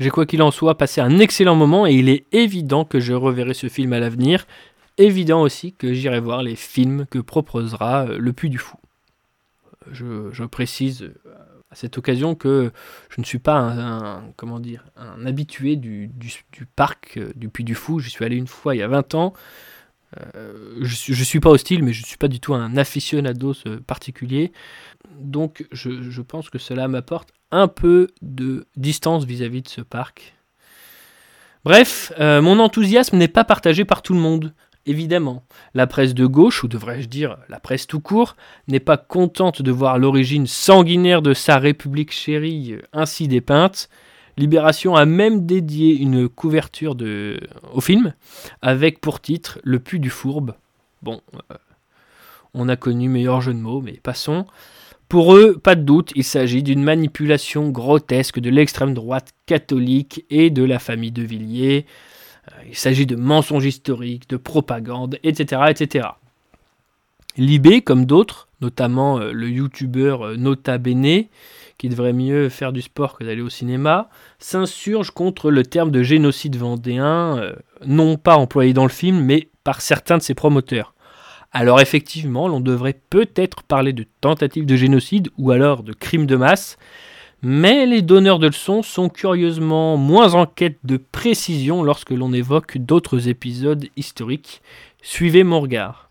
J'ai 0.00 0.10
quoi 0.10 0.26
qu'il 0.26 0.42
en 0.42 0.50
soit 0.50 0.76
passé 0.76 1.00
un 1.00 1.20
excellent 1.20 1.54
moment 1.54 1.86
et 1.86 1.92
il 1.92 2.08
est 2.08 2.24
évident 2.32 2.84
que 2.84 2.98
je 2.98 3.12
reverrai 3.12 3.54
ce 3.54 3.68
film 3.68 3.92
à 3.92 4.00
l'avenir, 4.00 4.48
évident 4.98 5.42
aussi 5.42 5.74
que 5.74 5.92
j'irai 5.92 6.18
voir 6.18 6.42
les 6.42 6.56
films 6.56 7.06
que 7.08 7.20
proposera 7.20 8.06
le 8.06 8.32
Puy 8.32 8.50
du 8.50 8.58
Fou. 8.58 8.78
Je, 9.92 10.44
précise 10.46 11.12
cette 11.76 11.98
occasion 11.98 12.34
que 12.34 12.72
je 13.10 13.20
ne 13.20 13.26
suis 13.26 13.38
pas 13.38 13.58
un, 13.58 14.22
habitué 15.26 15.76
du, 15.76 16.10
parc 16.74 17.18
du 17.36 17.50
Puy 17.50 17.64
du 17.64 17.74
Fou. 17.74 17.98
Je 17.98 18.08
suis 18.08 18.24
allé 18.24 18.36
une 18.36 18.46
fois 18.46 18.74
il 18.74 18.78
y 18.78 18.82
a 18.82 18.88
20 18.88 19.14
ans. 19.14 19.34
je 20.16 21.12
ne 21.12 21.24
suis 21.24 21.40
pas 21.40 21.50
hostile, 21.50 21.82
mais 21.82 21.92
je 21.92 22.00
ne 22.00 22.06
suis 22.06 22.16
pas 22.16 22.28
du 22.28 22.40
tout 22.40 22.54
un 22.54 22.78
aficionado 22.78 23.54
particulier. 23.86 24.52
Donc 25.20 25.66
je, 25.70 26.22
pense 26.22 26.48
que 26.48 26.58
cela 26.58 26.88
m'apporte 26.88 27.28
un 27.50 27.68
peu 27.68 28.08
de 28.22 28.66
distance 28.76 29.24
vis-à-vis 29.24 29.62
de 29.62 29.68
ce 29.68 29.82
parc. 29.82 30.34
Bref, 31.64 32.12
euh, 32.20 32.40
mon 32.40 32.58
enthousiasme 32.58 33.18
n'est 33.18 33.28
pas 33.28 33.44
partagé 33.44 33.84
par 33.84 34.00
tout 34.00 34.14
le 34.14 34.20
monde, 34.20 34.54
évidemment. 34.86 35.44
La 35.74 35.86
presse 35.86 36.14
de 36.14 36.26
gauche, 36.26 36.64
ou 36.64 36.68
devrais-je 36.68 37.08
dire 37.08 37.36
la 37.48 37.60
presse 37.60 37.86
tout 37.86 38.00
court, 38.00 38.36
n'est 38.68 38.80
pas 38.80 38.96
contente 38.96 39.62
de 39.62 39.70
voir 39.70 39.98
l'origine 39.98 40.46
sanguinaire 40.46 41.22
de 41.22 41.34
sa 41.34 41.58
République 41.58 42.12
chérie 42.12 42.76
ainsi 42.92 43.28
dépeinte. 43.28 43.88
Libération 44.38 44.96
a 44.96 45.06
même 45.06 45.46
dédié 45.46 45.96
une 45.96 46.28
couverture 46.28 46.96
au 47.72 47.80
film, 47.80 48.14
avec 48.62 49.00
pour 49.00 49.20
titre 49.20 49.58
Le 49.64 49.78
pu 49.78 49.98
du 49.98 50.10
fourbe. 50.10 50.54
Bon, 51.02 51.20
euh, 51.50 51.56
on 52.52 52.68
a 52.68 52.76
connu 52.76 53.08
meilleur 53.08 53.40
jeu 53.40 53.54
de 53.54 53.58
mots, 53.58 53.80
mais 53.80 53.98
passons. 54.02 54.46
Pour 55.08 55.36
eux, 55.36 55.56
pas 55.56 55.76
de 55.76 55.82
doute, 55.82 56.12
il 56.16 56.24
s'agit 56.24 56.62
d'une 56.62 56.82
manipulation 56.82 57.70
grotesque 57.70 58.40
de 58.40 58.50
l'extrême 58.50 58.92
droite 58.92 59.32
catholique 59.46 60.24
et 60.30 60.50
de 60.50 60.64
la 60.64 60.80
famille 60.80 61.12
de 61.12 61.22
Villiers. 61.22 61.86
Euh, 62.48 62.62
il 62.68 62.76
s'agit 62.76 63.06
de 63.06 63.16
mensonges 63.16 63.66
historiques, 63.66 64.28
de 64.28 64.36
propagande, 64.36 65.18
etc. 65.22 65.62
etc. 65.68 66.08
Libé, 67.36 67.82
comme 67.82 68.06
d'autres, 68.06 68.48
notamment 68.60 69.18
euh, 69.18 69.32
le 69.32 69.48
youtubeur 69.48 70.26
euh, 70.26 70.36
Nota 70.36 70.78
Bene, 70.78 71.24
qui 71.78 71.88
devrait 71.88 72.14
mieux 72.14 72.48
faire 72.48 72.72
du 72.72 72.80
sport 72.80 73.18
que 73.18 73.24
d'aller 73.24 73.42
au 73.42 73.50
cinéma, 73.50 74.08
s'insurge 74.38 75.10
contre 75.10 75.50
le 75.50 75.62
terme 75.62 75.90
de 75.90 76.02
génocide 76.02 76.56
vendéen, 76.56 77.52
non 77.84 78.16
pas 78.16 78.36
employé 78.36 78.72
dans 78.72 78.84
le 78.84 78.90
film, 78.90 79.20
mais 79.20 79.50
par 79.62 79.82
certains 79.82 80.16
de 80.16 80.22
ses 80.22 80.32
promoteurs. 80.32 80.94
Alors 81.52 81.80
effectivement, 81.80 82.48
l'on 82.48 82.60
devrait 82.60 82.98
peut-être 83.10 83.62
parler 83.62 83.92
de 83.92 84.06
tentative 84.22 84.64
de 84.64 84.76
génocide 84.76 85.28
ou 85.36 85.50
alors 85.50 85.82
de 85.82 85.92
crime 85.92 86.26
de 86.26 86.36
masse, 86.36 86.78
mais 87.42 87.86
les 87.86 88.02
donneurs 88.02 88.38
de 88.38 88.46
leçons 88.46 88.82
sont 88.82 89.08
curieusement 89.08 89.96
moins 89.96 90.34
en 90.34 90.46
quête 90.46 90.78
de 90.84 90.96
précision 90.96 91.82
lorsque 91.82 92.10
l'on 92.10 92.32
évoque 92.32 92.78
d'autres 92.78 93.28
épisodes 93.28 93.86
historiques. 93.96 94.62
Suivez 95.02 95.44
mon 95.44 95.60
regard. 95.60 96.10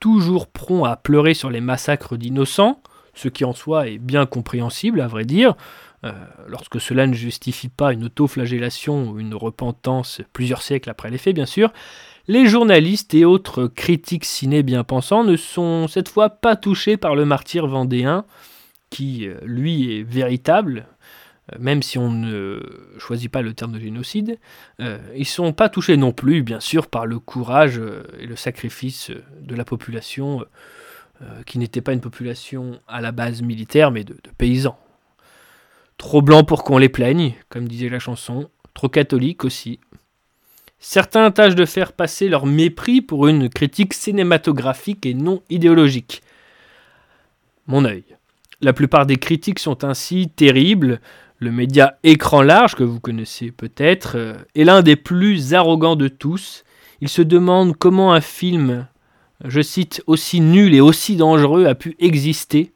Toujours 0.00 0.46
prompt 0.46 0.84
à 0.84 0.96
pleurer 0.96 1.34
sur 1.34 1.50
les 1.50 1.60
massacres 1.60 2.16
d'innocents, 2.16 2.80
ce 3.14 3.28
qui 3.28 3.44
en 3.44 3.52
soi 3.52 3.88
est 3.88 3.98
bien 3.98 4.26
compréhensible 4.26 5.00
à 5.00 5.08
vrai 5.08 5.24
dire, 5.24 5.54
euh, 6.04 6.12
lorsque 6.46 6.80
cela 6.80 7.08
ne 7.08 7.14
justifie 7.14 7.68
pas 7.68 7.92
une 7.92 8.04
autoflagellation 8.04 9.10
ou 9.10 9.18
une 9.18 9.34
repentance 9.34 10.20
plusieurs 10.32 10.62
siècles 10.62 10.90
après 10.90 11.10
les 11.10 11.18
faits 11.18 11.34
bien 11.34 11.46
sûr, 11.46 11.72
les 12.28 12.46
journalistes 12.46 13.14
et 13.14 13.24
autres 13.24 13.66
critiques 13.66 14.24
ciné 14.24 14.62
bien 14.62 14.84
pensants 14.84 15.24
ne 15.24 15.36
sont 15.36 15.88
cette 15.88 16.08
fois 16.08 16.28
pas 16.28 16.54
touchés 16.54 16.96
par 16.96 17.16
le 17.16 17.24
martyr 17.24 17.66
vendéen, 17.66 18.24
qui 18.90 19.26
euh, 19.28 19.38
lui 19.42 19.98
est 19.98 20.02
véritable, 20.02 20.86
euh, 21.52 21.56
même 21.58 21.82
si 21.82 21.98
on 21.98 22.10
ne 22.10 22.60
choisit 22.98 23.30
pas 23.30 23.42
le 23.42 23.54
terme 23.54 23.72
de 23.72 23.80
génocide, 23.80 24.38
euh, 24.80 24.98
ils 25.14 25.20
ne 25.20 25.24
sont 25.24 25.52
pas 25.52 25.68
touchés 25.68 25.96
non 25.96 26.12
plus, 26.12 26.42
bien 26.42 26.60
sûr, 26.60 26.86
par 26.86 27.06
le 27.06 27.18
courage 27.18 27.80
et 28.18 28.26
le 28.26 28.36
sacrifice 28.36 29.10
de 29.40 29.54
la 29.54 29.64
population, 29.64 30.44
qui 31.46 31.58
n'était 31.58 31.80
pas 31.80 31.94
une 31.94 32.00
population 32.00 32.78
à 32.86 33.00
la 33.00 33.10
base 33.10 33.42
militaire, 33.42 33.90
mais 33.90 34.04
de 34.04 34.16
paysans. 34.38 34.78
Trop 35.96 36.22
blanc 36.22 36.44
pour 36.44 36.62
qu'on 36.62 36.78
les 36.78 36.88
plaigne, 36.88 37.34
comme 37.48 37.66
disait 37.66 37.88
la 37.88 37.98
chanson, 37.98 38.48
trop 38.72 38.88
catholique 38.88 39.44
aussi, 39.44 39.80
Certains 40.80 41.30
tâchent 41.30 41.56
de 41.56 41.64
faire 41.64 41.92
passer 41.92 42.28
leur 42.28 42.46
mépris 42.46 43.00
pour 43.00 43.26
une 43.26 43.48
critique 43.48 43.94
cinématographique 43.94 45.06
et 45.06 45.14
non 45.14 45.42
idéologique. 45.50 46.22
Mon 47.66 47.84
œil. 47.84 48.04
La 48.60 48.72
plupart 48.72 49.06
des 49.06 49.18
critiques 49.18 49.60
sont 49.60 49.84
ainsi 49.84 50.30
terribles. 50.34 51.00
Le 51.38 51.52
média 51.52 51.96
écran 52.02 52.42
large, 52.42 52.74
que 52.74 52.82
vous 52.82 52.98
connaissez 52.98 53.52
peut-être, 53.52 54.16
euh, 54.16 54.34
est 54.56 54.64
l'un 54.64 54.82
des 54.82 54.96
plus 54.96 55.54
arrogants 55.54 55.94
de 55.94 56.08
tous. 56.08 56.64
Il 57.00 57.08
se 57.08 57.22
demande 57.22 57.76
comment 57.76 58.12
un 58.12 58.20
film, 58.20 58.88
je 59.44 59.60
cite, 59.60 60.02
aussi 60.08 60.40
nul 60.40 60.74
et 60.74 60.80
aussi 60.80 61.14
dangereux 61.14 61.66
a 61.66 61.76
pu 61.76 61.94
exister, 62.00 62.72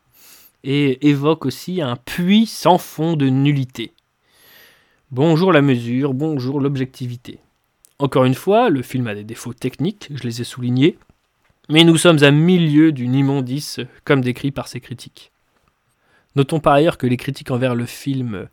et 0.63 1.09
évoque 1.09 1.47
aussi 1.47 1.83
un 1.83 1.97
puits 1.97 2.47
sans 2.47 2.79
fond 2.79 3.17
de 3.17 3.29
nullité. 3.29 3.93
Bonjour 5.11 5.53
la 5.53 5.63
mesure, 5.63 6.15
bonjour 6.15 6.61
l'objectivité. 6.61 7.41
Encore 7.99 8.25
une 8.25 8.37
fois, 8.37 8.71
le 8.71 8.83
film 8.83 9.09
a 9.09 9.17
des 9.17 9.25
défauts 9.25 9.53
techniques, 9.53 10.11
je 10.15 10.23
les 10.23 10.41
ai 10.41 10.45
soulignés, 10.45 10.97
mais 11.69 11.83
nous 11.83 11.97
sommes 11.97 12.23
à 12.23 12.31
milieu 12.31 12.93
d'une 12.93 13.17
immondice, 13.17 13.81
comme 14.05 14.21
décrit 14.21 14.53
par 14.53 14.69
ses 14.69 14.81
critiques. 14.81 15.32
Notons 16.37 16.61
par 16.61 16.75
ailleurs 16.75 16.99
que 16.99 17.07
les 17.07 17.17
critiques 17.17 17.51
envers 17.51 17.75
le 17.75 17.87
film 17.87 18.49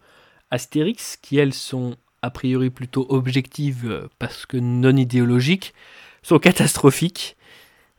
Astérix, 0.52 1.18
qui 1.22 1.38
elles 1.38 1.54
sont 1.54 1.96
a 2.22 2.30
priori 2.30 2.70
plutôt 2.70 3.06
objectives 3.10 4.10
parce 4.20 4.46
que 4.46 4.58
non 4.58 4.96
idéologiques, 4.96 5.74
sont 6.22 6.40
catastrophiques, 6.40 7.38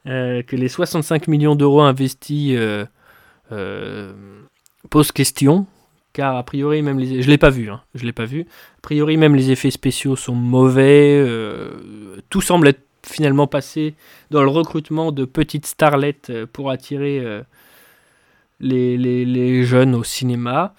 euh, 0.07 0.43
que 0.43 0.57
les 0.57 0.69
65 0.69 1.29
millions 1.29 1.57
d'euros 1.57 1.83
investis 1.83 2.55
euh, 2.57 2.85
euh, 3.53 4.13
posent 4.89 5.13
question, 5.13 5.67
car 6.13 6.37
a 6.37 6.43
priori 6.43 6.83
même 6.83 6.99
les 6.99 7.23
je 7.23 7.29
l'ai 7.29 7.39
pas 7.39 7.51
vu 7.51 7.71
hein, 7.71 7.83
je 7.95 8.05
l'ai 8.05 8.13
pas 8.13 8.25
vu 8.25 8.43
a 8.79 8.81
priori 8.83 9.17
même 9.17 9.35
les 9.35 9.51
effets 9.51 9.71
spéciaux 9.71 10.17
sont 10.17 10.35
mauvais 10.35 11.23
euh, 11.25 12.17
tout 12.31 12.41
semble 12.41 12.69
être 12.69 12.81
finalement 13.07 13.47
passé 13.47 13.95
dans 14.31 14.43
le 14.43 14.49
recrutement 14.49 15.13
de 15.13 15.25
petites 15.25 15.67
starlettes 15.67 16.31
euh, 16.31 16.47
pour 16.51 16.71
attirer 16.71 17.23
euh, 18.62 18.97
les, 18.97 19.64
jeunes 19.64 19.95
au 19.95 20.05
cinéma. 20.05 20.75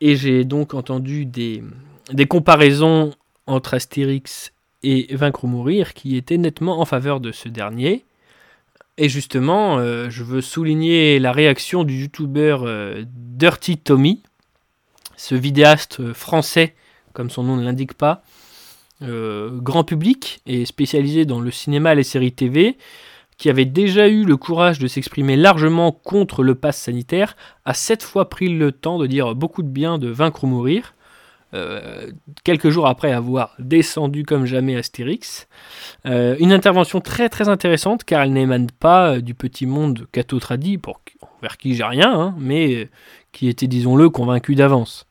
Et 0.00 0.16
j'ai 0.16 0.44
donc 0.44 0.74
entendu 0.74 1.26
des, 1.26 1.62
comparaisons 2.28 3.12
entre 3.46 3.74
Astérix 3.74 4.52
et 4.82 5.14
Vaincre 5.14 5.44
ou 5.44 5.48
mourir 5.48 5.94
qui 5.94 6.16
étaient 6.16 6.38
nettement 6.38 6.80
en 6.80 6.84
faveur 6.84 7.20
de 7.20 7.32
ce 7.32 7.48
dernier. 7.48 8.04
Et 8.96 9.08
justement, 9.08 9.78
euh, 9.78 10.10
je 10.10 10.24
veux 10.24 10.40
souligner 10.40 11.20
la 11.20 11.30
réaction 11.30 11.84
du 11.84 12.02
youtubeur 12.02 12.64
euh, 12.64 13.04
Dirty 13.06 13.76
Tommy, 13.76 14.22
ce 15.16 15.36
vidéaste 15.36 16.12
français, 16.12 16.74
comme 17.12 17.30
son 17.30 17.44
nom 17.44 17.56
ne 17.56 17.64
l'indique 17.64 17.94
pas, 17.94 18.22
euh, 19.02 19.50
grand 19.52 19.84
public 19.84 20.40
et 20.46 20.64
spécialisé 20.64 21.24
dans 21.24 21.40
le 21.40 21.52
cinéma 21.52 21.92
et 21.92 21.96
les 21.96 22.02
séries 22.02 22.32
TV, 22.32 22.76
qui 23.38 23.48
avait 23.48 23.64
déjà 23.64 24.08
eu 24.08 24.24
le 24.24 24.36
courage 24.36 24.78
de 24.78 24.88
s'exprimer 24.88 25.36
largement 25.36 25.92
contre 25.92 26.42
le 26.42 26.54
pass 26.54 26.76
sanitaire, 26.76 27.36
a 27.64 27.72
cette 27.72 28.02
fois 28.02 28.28
pris 28.28 28.48
le 28.48 28.72
temps 28.72 28.98
de 28.98 29.06
dire 29.06 29.34
beaucoup 29.34 29.62
de 29.62 29.68
bien 29.68 29.98
de 29.98 30.08
Vaincre 30.08 30.44
ou 30.44 30.48
Mourir, 30.48 30.94
euh, 31.54 32.10
quelques 32.44 32.68
jours 32.68 32.88
après 32.88 33.10
avoir 33.10 33.54
descendu 33.58 34.24
comme 34.24 34.44
jamais 34.44 34.76
Astérix. 34.76 35.48
Euh, 36.04 36.36
une 36.40 36.52
intervention 36.52 37.00
très 37.00 37.30
très 37.30 37.48
intéressante 37.48 38.04
car 38.04 38.22
elle 38.22 38.34
n'émane 38.34 38.66
pas 38.70 39.14
euh, 39.14 39.20
du 39.22 39.34
petit 39.34 39.64
monde 39.64 40.06
catho 40.12 40.38
tradi, 40.40 40.76
pour, 40.76 41.00
vers 41.40 41.56
qui 41.56 41.74
j'ai 41.74 41.84
rien, 41.84 42.12
hein, 42.12 42.34
mais 42.38 42.90
qui 43.32 43.48
était, 43.48 43.66
disons-le, 43.66 44.10
convaincu 44.10 44.56
d'avance. 44.56 45.07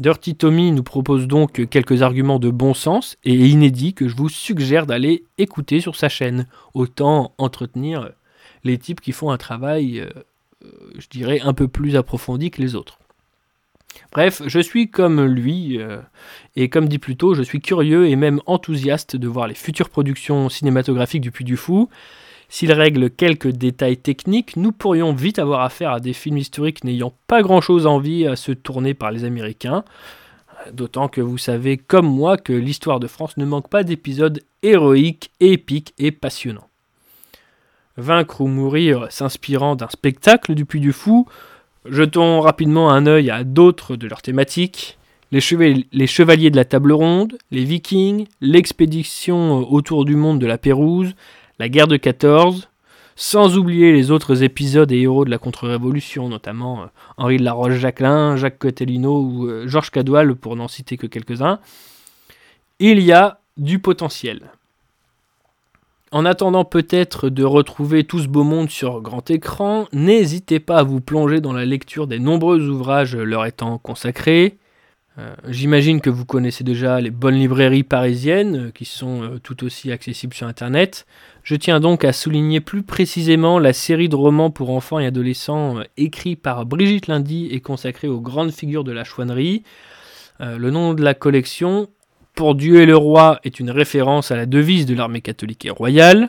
Dirty 0.00 0.34
Tommy 0.34 0.72
nous 0.72 0.82
propose 0.82 1.26
donc 1.26 1.68
quelques 1.68 2.02
arguments 2.02 2.38
de 2.38 2.50
bon 2.50 2.74
sens 2.74 3.16
et 3.24 3.34
inédits 3.34 3.94
que 3.94 4.08
je 4.08 4.16
vous 4.16 4.28
suggère 4.28 4.86
d'aller 4.86 5.24
écouter 5.38 5.80
sur 5.80 5.96
sa 5.96 6.08
chaîne. 6.08 6.46
Autant 6.74 7.32
entretenir 7.38 8.10
les 8.64 8.78
types 8.78 9.00
qui 9.00 9.12
font 9.12 9.30
un 9.30 9.38
travail, 9.38 10.06
je 10.98 11.06
dirais, 11.08 11.40
un 11.40 11.52
peu 11.52 11.68
plus 11.68 11.96
approfondi 11.96 12.50
que 12.50 12.60
les 12.60 12.74
autres. 12.74 12.98
Bref, 14.12 14.42
je 14.46 14.60
suis 14.60 14.90
comme 14.90 15.24
lui, 15.24 15.78
euh, 15.78 15.98
et 16.56 16.68
comme 16.68 16.88
dit 16.88 16.98
plus 16.98 17.16
tôt, 17.16 17.34
je 17.34 17.42
suis 17.42 17.60
curieux 17.60 18.08
et 18.08 18.16
même 18.16 18.40
enthousiaste 18.46 19.16
de 19.16 19.28
voir 19.28 19.48
les 19.48 19.54
futures 19.54 19.90
productions 19.90 20.48
cinématographiques 20.48 21.20
du 21.20 21.30
Puy 21.30 21.44
du 21.44 21.56
Fou. 21.56 21.88
S'il 22.48 22.72
règle 22.72 23.10
quelques 23.10 23.48
détails 23.48 23.98
techniques, 23.98 24.56
nous 24.56 24.72
pourrions 24.72 25.12
vite 25.12 25.38
avoir 25.38 25.60
affaire 25.60 25.92
à 25.92 26.00
des 26.00 26.12
films 26.12 26.38
historiques 26.38 26.84
n'ayant 26.84 27.12
pas 27.26 27.42
grand-chose 27.42 27.86
envie 27.86 28.26
à 28.26 28.36
se 28.36 28.52
tourner 28.52 28.94
par 28.94 29.10
les 29.10 29.24
Américains. 29.24 29.84
D'autant 30.72 31.08
que 31.08 31.20
vous 31.20 31.38
savez 31.38 31.76
comme 31.76 32.08
moi 32.08 32.36
que 32.36 32.52
l'histoire 32.52 33.00
de 33.00 33.06
France 33.06 33.36
ne 33.36 33.44
manque 33.44 33.68
pas 33.68 33.84
d'épisodes 33.84 34.42
héroïques, 34.62 35.30
épiques 35.40 35.94
et 35.98 36.10
passionnants. 36.10 36.68
Vaincre 37.96 38.40
ou 38.40 38.46
mourir 38.46 39.06
s'inspirant 39.10 39.76
d'un 39.76 39.88
spectacle 39.88 40.54
du 40.54 40.64
Puy 40.64 40.80
du 40.80 40.92
Fou, 40.92 41.26
Jetons 41.90 42.40
rapidement 42.40 42.90
un 42.90 43.06
œil 43.06 43.30
à 43.30 43.44
d'autres 43.44 43.96
de 43.96 44.08
leurs 44.08 44.20
thématiques. 44.20 44.98
les, 45.30 45.40
chevaliers 45.40 46.50
de 46.50 46.56
la 46.56 46.64
table 46.64 46.92
ronde, 46.92 47.38
les 47.50 47.64
vikings, 47.64 48.26
l'expédition 48.40 49.70
autour 49.72 50.04
du 50.04 50.16
monde 50.16 50.38
de 50.38 50.46
la 50.46 50.58
Pérouse, 50.58 51.14
la 51.58 51.68
guerre 51.68 51.88
de 51.88 51.96
14, 51.96 52.68
sans 53.16 53.58
oublier 53.58 53.92
les 53.92 54.10
autres 54.10 54.44
épisodes 54.44 54.92
et 54.92 55.00
héros 55.00 55.24
de 55.24 55.30
la 55.30 55.38
contre-révolution, 55.38 56.28
notamment 56.28 56.82
euh, 56.82 56.86
Henri 57.16 57.38
de 57.38 57.44
la 57.44 57.52
Roche-Jacquelin, 57.52 58.36
Jacques 58.36 58.58
Cotellino 58.58 59.20
ou 59.20 59.48
euh, 59.48 59.66
Georges 59.66 59.90
Cadoil, 59.90 60.36
pour 60.36 60.54
n'en 60.54 60.68
citer 60.68 60.96
que 60.96 61.08
quelques-uns, 61.08 61.58
il 62.78 63.00
y 63.00 63.12
a 63.12 63.40
du 63.56 63.80
potentiel. 63.80 64.52
En 66.10 66.24
attendant 66.24 66.64
peut-être 66.64 67.28
de 67.28 67.44
retrouver 67.44 68.04
tout 68.04 68.20
ce 68.20 68.28
beau 68.28 68.44
monde 68.44 68.70
sur 68.70 69.02
grand 69.02 69.28
écran, 69.30 69.88
n'hésitez 69.92 70.60
pas 70.60 70.78
à 70.78 70.82
vous 70.82 71.00
plonger 71.00 71.40
dans 71.40 71.52
la 71.52 71.66
lecture 71.66 72.06
des 72.06 72.18
nombreux 72.18 72.68
ouvrages 72.68 73.16
leur 73.16 73.44
étant 73.44 73.78
consacrés. 73.78 74.56
Euh, 75.18 75.34
j'imagine 75.48 76.00
que 76.00 76.10
vous 76.10 76.24
connaissez 76.24 76.64
déjà 76.64 77.00
les 77.00 77.10
bonnes 77.10 77.34
librairies 77.34 77.82
parisiennes 77.82 78.70
qui 78.72 78.84
sont 78.84 79.40
tout 79.42 79.64
aussi 79.64 79.90
accessibles 79.90 80.34
sur 80.34 80.46
Internet. 80.46 81.06
Je 81.48 81.56
tiens 81.56 81.80
donc 81.80 82.04
à 82.04 82.12
souligner 82.12 82.60
plus 82.60 82.82
précisément 82.82 83.58
la 83.58 83.72
série 83.72 84.10
de 84.10 84.16
romans 84.16 84.50
pour 84.50 84.68
enfants 84.68 84.98
et 84.98 85.06
adolescents 85.06 85.78
euh, 85.78 85.84
écrits 85.96 86.36
par 86.36 86.66
Brigitte 86.66 87.06
Lundy 87.06 87.48
et 87.50 87.62
consacrés 87.62 88.06
aux 88.06 88.20
grandes 88.20 88.52
figures 88.52 88.84
de 88.84 88.92
la 88.92 89.02
chouannerie. 89.02 89.62
Euh, 90.42 90.58
le 90.58 90.70
nom 90.70 90.92
de 90.92 91.02
la 91.02 91.14
collection, 91.14 91.88
Pour 92.34 92.54
Dieu 92.54 92.82
et 92.82 92.84
le 92.84 92.98
Roi, 92.98 93.40
est 93.44 93.60
une 93.60 93.70
référence 93.70 94.30
à 94.30 94.36
la 94.36 94.44
devise 94.44 94.84
de 94.84 94.94
l'armée 94.94 95.22
catholique 95.22 95.64
et 95.64 95.70
royale. 95.70 96.28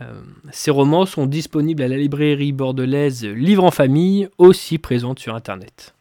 Euh, 0.00 0.04
ces 0.52 0.70
romans 0.70 1.04
sont 1.04 1.26
disponibles 1.26 1.82
à 1.82 1.88
la 1.88 1.98
librairie 1.98 2.52
bordelaise 2.52 3.26
Livre 3.26 3.64
en 3.64 3.70
famille, 3.70 4.26
aussi 4.38 4.78
présente 4.78 5.18
sur 5.18 5.34
Internet. 5.34 5.95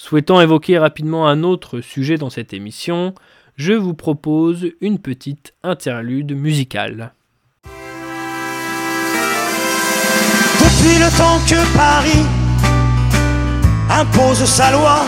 Souhaitant 0.00 0.40
évoquer 0.40 0.78
rapidement 0.78 1.26
un 1.26 1.42
autre 1.42 1.80
sujet 1.80 2.18
dans 2.18 2.30
cette 2.30 2.52
émission, 2.52 3.14
je 3.56 3.72
vous 3.72 3.94
propose 3.94 4.68
une 4.80 5.00
petite 5.00 5.54
interlude 5.64 6.36
musicale. 6.36 7.14
Depuis 10.54 10.98
le 11.00 11.18
temps 11.18 11.40
que 11.48 11.76
Paris 11.76 12.24
impose 13.90 14.44
sa 14.44 14.70
loi 14.70 15.00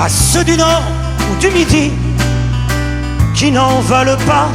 à 0.00 0.08
ceux 0.08 0.42
du 0.42 0.56
Nord 0.56 0.82
ou 1.30 1.38
du 1.38 1.48
Midi 1.50 1.92
qui 3.36 3.52
n'en 3.52 3.78
veulent 3.82 4.18
pas, 4.26 4.48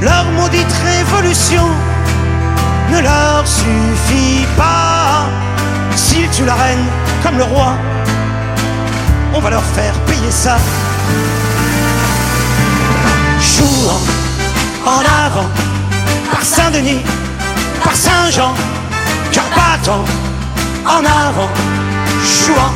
leur 0.00 0.24
maudite 0.30 0.72
révolution 0.84 1.64
ne 2.92 3.02
leur 3.02 3.44
suffit 3.44 4.46
pas. 4.56 5.28
S'ils 5.96 6.30
tuent 6.30 6.46
la 6.46 6.54
reine 6.54 6.86
comme 7.22 7.38
le 7.38 7.44
roi, 7.44 7.74
on 9.34 9.40
va 9.40 9.50
leur 9.50 9.62
faire 9.62 9.94
payer 10.06 10.30
ça. 10.30 10.56
Jour 13.40 14.00
en 14.86 15.00
avant 15.00 15.48
par 16.30 16.42
Saint-Denis 16.42 17.02
par 17.82 17.96
Saint-Jean, 17.96 18.54
cœur 19.32 19.44
battant, 19.54 20.04
en 20.86 21.04
avant, 21.04 21.48
jouant, 22.24 22.72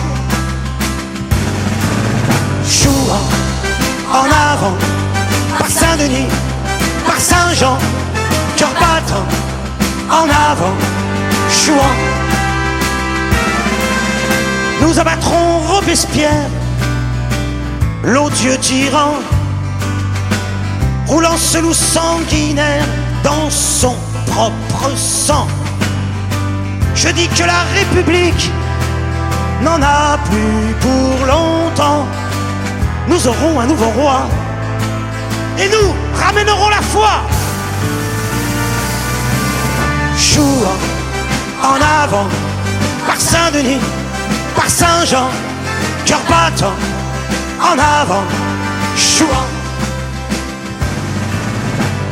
jouant, 2.64 3.24
en 4.12 4.24
avant, 4.24 4.76
par 5.58 5.68
Saint-Denis, 5.68 6.26
par 7.06 7.18
Saint-Jean, 7.18 7.78
cœur 8.56 8.70
battant, 8.80 9.26
en 10.10 10.24
avant, 10.24 10.74
jouant. 11.64 12.15
Nous 14.86 15.00
abattrons 15.00 15.58
Robespierre, 15.66 16.48
l'odieux 18.04 18.56
tyran, 18.58 19.14
roulant 21.08 21.36
ce 21.36 21.58
loup 21.58 21.74
sanguinaire 21.74 22.84
dans 23.24 23.50
son 23.50 23.96
propre 24.28 24.96
sang. 24.96 25.48
Je 26.94 27.08
dis 27.08 27.26
que 27.26 27.42
la 27.42 27.64
République 27.74 28.48
n'en 29.62 29.82
a 29.82 30.18
plus 30.30 30.74
pour 30.80 31.26
longtemps. 31.26 32.06
Nous 33.08 33.26
aurons 33.26 33.58
un 33.58 33.66
nouveau 33.66 33.90
roi 33.90 34.28
et 35.58 35.68
nous 35.68 35.94
ramènerons 36.14 36.68
la 36.68 36.82
foi. 36.82 37.10
Jour 40.16 40.68
en 41.60 42.04
avant, 42.04 42.28
par 43.04 43.20
Saint-Denis, 43.20 43.80
par 44.56 44.68
Saint-Jean, 44.68 45.28
cœur 46.04 46.20
battant, 46.28 46.74
en 47.60 47.78
avant, 47.78 48.24
jouant, 48.96 49.46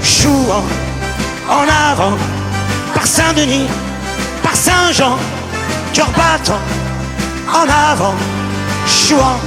jouant 0.03 0.65
en 1.49 1.91
avant, 1.91 2.17
par 2.95 3.07
Saint-Denis, 3.07 3.67
par 4.43 4.55
Saint-Jean, 4.55 5.17
cœur 5.93 6.09
battant, 6.17 6.61
en 7.49 7.93
avant, 7.93 8.15
chouant, 8.87 9.39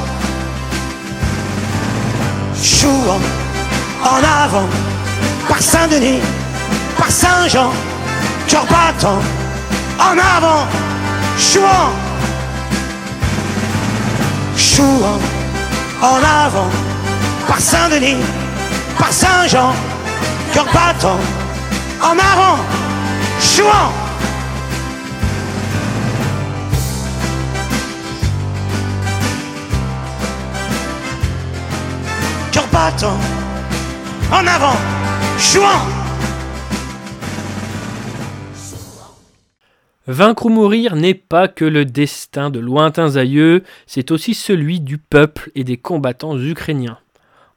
chouant, 2.62 3.22
en 4.04 4.44
avant, 4.44 4.68
par 5.48 5.62
Saint-Denis, 5.62 6.20
par 6.98 7.10
Saint-Jean, 7.10 7.72
cœur 8.48 8.66
battant, 8.66 9.20
en 10.00 10.18
avant, 10.38 10.66
chouant, 11.38 11.92
chouant, 14.78 15.20
en 16.04 16.18
avant, 16.46 16.70
par 17.48 17.60
Saint-Denis, 17.60 18.22
par 19.00 19.12
Saint-Jean, 19.12 19.74
cœur 20.54 20.66
battant, 20.66 21.20
en 22.00 22.16
avant, 22.32 22.58
jouant. 23.56 23.92
Cœur 32.52 32.68
battant, 32.72 33.18
en 34.32 34.46
avant, 34.46 34.78
jouant. 35.40 35.97
Vaincre 40.10 40.46
ou 40.46 40.50
mourir 40.50 40.96
n'est 40.96 41.14
pas 41.14 41.50
que 41.50 41.66
le 41.66 41.84
destin 41.84 42.50
de 42.50 42.60
lointains 42.60 43.18
aïeux, 43.18 43.64
c'est 43.88 44.12
aussi 44.12 44.34
celui 44.34 44.80
du 44.80 44.98
peuple 44.98 45.52
et 45.54 45.66
des 45.66 45.76
combattants 45.76 46.40
ukrainiens. 46.40 46.98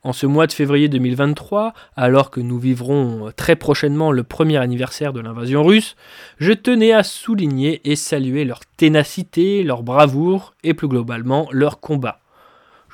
En 0.02 0.12
ce 0.12 0.26
mois 0.26 0.48
de 0.48 0.52
février 0.52 0.88
2023, 0.88 1.74
alors 1.94 2.32
que 2.32 2.40
nous 2.40 2.58
vivrons 2.58 3.30
très 3.36 3.54
prochainement 3.54 4.10
le 4.10 4.24
premier 4.24 4.56
anniversaire 4.56 5.12
de 5.12 5.20
l'invasion 5.20 5.62
russe, 5.62 5.94
je 6.38 6.50
tenais 6.50 6.90
à 6.90 7.04
souligner 7.04 7.82
et 7.88 7.94
saluer 7.94 8.44
leur 8.44 8.66
ténacité, 8.76 9.62
leur 9.62 9.84
bravoure 9.84 10.54
et 10.64 10.74
plus 10.74 10.88
globalement 10.88 11.48
leur 11.52 11.78
combat. 11.78 12.18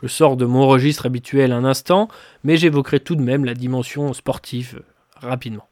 Je 0.03 0.07
sors 0.07 0.37
de 0.37 0.45
mon 0.45 0.67
registre 0.67 1.07
habituel 1.07 1.53
un 1.53 1.65
instant, 1.65 2.09
mais 2.45 2.59
j'évoquerai 2.59 3.01
tout 3.01 3.17
de 3.17 3.23
même 3.23 3.47
la 3.47 3.55
dimension 3.55 4.13
sportive 4.13 4.83
rapidement. 5.15 5.67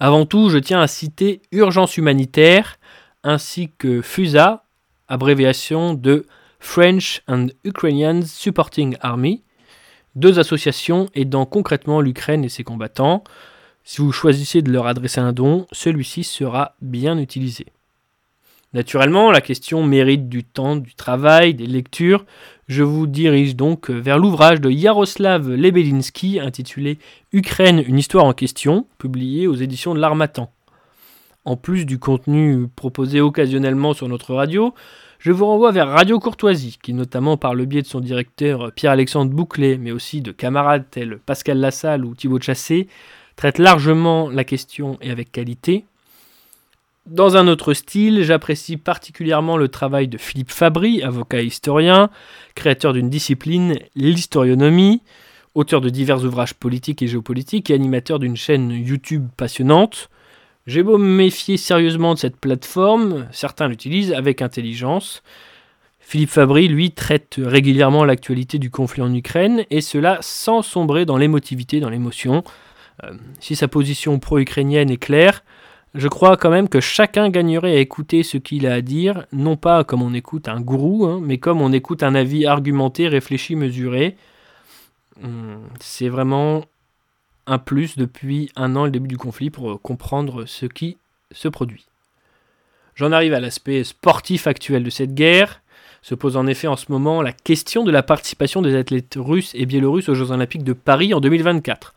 Avant 0.00 0.26
tout, 0.26 0.48
je 0.48 0.58
tiens 0.58 0.80
à 0.80 0.86
citer 0.86 1.42
Urgence 1.50 1.96
humanitaire 1.96 2.78
ainsi 3.24 3.70
que 3.78 4.00
FUSA, 4.00 4.64
abréviation 5.08 5.94
de 5.94 6.26
French 6.60 7.22
and 7.26 7.48
Ukrainian 7.64 8.22
Supporting 8.22 8.96
Army, 9.00 9.42
deux 10.14 10.38
associations 10.38 11.08
aidant 11.14 11.46
concrètement 11.46 12.00
l'Ukraine 12.00 12.44
et 12.44 12.48
ses 12.48 12.62
combattants. 12.62 13.24
Si 13.82 14.00
vous 14.00 14.12
choisissez 14.12 14.62
de 14.62 14.70
leur 14.70 14.86
adresser 14.86 15.20
un 15.20 15.32
don, 15.32 15.66
celui-ci 15.72 16.22
sera 16.22 16.76
bien 16.80 17.18
utilisé. 17.18 17.66
Naturellement, 18.74 19.30
la 19.30 19.40
question 19.40 19.82
mérite 19.82 20.28
du 20.28 20.44
temps, 20.44 20.76
du 20.76 20.94
travail, 20.94 21.54
des 21.54 21.66
lectures. 21.66 22.26
Je 22.66 22.82
vous 22.82 23.06
dirige 23.06 23.56
donc 23.56 23.88
vers 23.88 24.18
l'ouvrage 24.18 24.60
de 24.60 24.70
Yaroslav 24.70 25.48
Lebedinsky 25.48 26.38
intitulé 26.38 26.98
Ukraine, 27.32 27.82
une 27.86 27.98
histoire 27.98 28.26
en 28.26 28.34
question, 28.34 28.86
publié 28.98 29.46
aux 29.46 29.54
éditions 29.54 29.94
de 29.94 30.00
l'Armatan. 30.00 30.52
En 31.46 31.56
plus 31.56 31.86
du 31.86 31.98
contenu 31.98 32.68
proposé 32.76 33.22
occasionnellement 33.22 33.94
sur 33.94 34.06
notre 34.06 34.34
radio, 34.34 34.74
je 35.18 35.32
vous 35.32 35.46
renvoie 35.46 35.72
vers 35.72 35.88
Radio 35.88 36.18
Courtoisie, 36.20 36.78
qui 36.82 36.92
notamment 36.92 37.38
par 37.38 37.54
le 37.54 37.64
biais 37.64 37.80
de 37.80 37.86
son 37.86 38.00
directeur 38.00 38.70
Pierre-Alexandre 38.72 39.32
Bouclet, 39.32 39.78
mais 39.78 39.92
aussi 39.92 40.20
de 40.20 40.30
camarades 40.30 40.84
tels 40.90 41.18
Pascal 41.24 41.58
Lassalle 41.58 42.04
ou 42.04 42.14
Thibaut 42.14 42.38
Chassé, 42.38 42.86
traite 43.34 43.58
largement 43.58 44.28
la 44.28 44.44
question 44.44 44.98
et 45.00 45.10
avec 45.10 45.32
qualité. 45.32 45.86
Dans 47.10 47.38
un 47.38 47.48
autre 47.48 47.72
style, 47.72 48.22
j'apprécie 48.22 48.76
particulièrement 48.76 49.56
le 49.56 49.68
travail 49.68 50.08
de 50.08 50.18
Philippe 50.18 50.50
Fabry, 50.50 51.02
avocat 51.02 51.40
et 51.40 51.46
historien, 51.46 52.10
créateur 52.54 52.92
d'une 52.92 53.08
discipline, 53.08 53.78
l'historionomie, 53.94 55.00
auteur 55.54 55.80
de 55.80 55.88
divers 55.88 56.22
ouvrages 56.22 56.52
politiques 56.52 57.00
et 57.00 57.06
géopolitiques 57.06 57.70
et 57.70 57.74
animateur 57.74 58.18
d'une 58.18 58.36
chaîne 58.36 58.72
YouTube 58.72 59.26
passionnante. 59.38 60.10
J'ai 60.66 60.82
beau 60.82 60.98
me 60.98 61.08
méfier 61.08 61.56
sérieusement 61.56 62.12
de 62.12 62.18
cette 62.18 62.36
plateforme, 62.36 63.26
certains 63.32 63.68
l'utilisent 63.68 64.12
avec 64.12 64.42
intelligence. 64.42 65.22
Philippe 66.00 66.28
Fabry, 66.28 66.68
lui, 66.68 66.90
traite 66.90 67.36
régulièrement 67.38 68.04
l'actualité 68.04 68.58
du 68.58 68.70
conflit 68.70 69.00
en 69.00 69.14
Ukraine, 69.14 69.64
et 69.70 69.80
cela 69.80 70.18
sans 70.20 70.60
sombrer 70.60 71.06
dans 71.06 71.16
l'émotivité, 71.16 71.80
dans 71.80 71.88
l'émotion. 71.88 72.44
Euh, 73.04 73.14
si 73.40 73.56
sa 73.56 73.66
position 73.66 74.18
pro-ukrainienne 74.18 74.90
est 74.90 74.98
claire, 74.98 75.42
je 75.98 76.06
crois 76.06 76.36
quand 76.36 76.50
même 76.50 76.68
que 76.68 76.78
chacun 76.78 77.28
gagnerait 77.28 77.74
à 77.74 77.80
écouter 77.80 78.22
ce 78.22 78.38
qu'il 78.38 78.68
a 78.68 78.74
à 78.74 78.80
dire, 78.80 79.26
non 79.32 79.56
pas 79.56 79.82
comme 79.82 80.00
on 80.00 80.14
écoute 80.14 80.46
un 80.46 80.60
gourou, 80.60 81.06
hein, 81.06 81.18
mais 81.20 81.38
comme 81.38 81.60
on 81.60 81.72
écoute 81.72 82.04
un 82.04 82.14
avis 82.14 82.46
argumenté, 82.46 83.08
réfléchi, 83.08 83.56
mesuré. 83.56 84.16
Hum, 85.24 85.58
c'est 85.80 86.08
vraiment 86.08 86.64
un 87.48 87.58
plus 87.58 87.96
depuis 87.96 88.52
un 88.54 88.76
an, 88.76 88.84
le 88.84 88.92
début 88.92 89.08
du 89.08 89.16
conflit, 89.16 89.50
pour 89.50 89.82
comprendre 89.82 90.44
ce 90.46 90.66
qui 90.66 90.98
se 91.32 91.48
produit. 91.48 91.86
J'en 92.94 93.10
arrive 93.10 93.34
à 93.34 93.40
l'aspect 93.40 93.82
sportif 93.82 94.46
actuel 94.46 94.84
de 94.84 94.90
cette 94.90 95.14
guerre. 95.14 95.62
Se 96.02 96.14
pose 96.14 96.36
en 96.36 96.46
effet 96.46 96.68
en 96.68 96.76
ce 96.76 96.92
moment 96.92 97.22
la 97.22 97.32
question 97.32 97.82
de 97.82 97.90
la 97.90 98.04
participation 98.04 98.62
des 98.62 98.76
athlètes 98.76 99.16
russes 99.16 99.50
et 99.56 99.66
biélorusses 99.66 100.08
aux 100.08 100.14
Jeux 100.14 100.30
Olympiques 100.30 100.62
de 100.62 100.74
Paris 100.74 101.12
en 101.12 101.20
2024. 101.20 101.92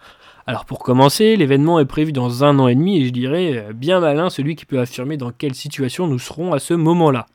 Alors 0.51 0.65
pour 0.65 0.79
commencer, 0.79 1.37
l'événement 1.37 1.79
est 1.79 1.85
prévu 1.85 2.11
dans 2.11 2.43
un 2.43 2.59
an 2.59 2.67
et 2.67 2.75
demi 2.75 2.97
et 2.97 3.05
je 3.05 3.11
dirais 3.11 3.55
euh, 3.55 3.71
bien 3.71 4.01
malin 4.01 4.29
celui 4.29 4.57
qui 4.57 4.65
peut 4.65 4.81
affirmer 4.81 5.15
dans 5.15 5.31
quelle 5.31 5.55
situation 5.55 6.07
nous 6.07 6.19
serons 6.19 6.51
à 6.51 6.59
ce 6.59 6.73
moment-là. 6.73 7.25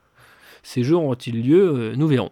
Ces 0.62 0.82
Jeux 0.82 0.96
auront-ils 0.96 1.42
lieu 1.42 1.62
euh, 1.74 1.94
Nous 1.96 2.08
verrons. 2.08 2.28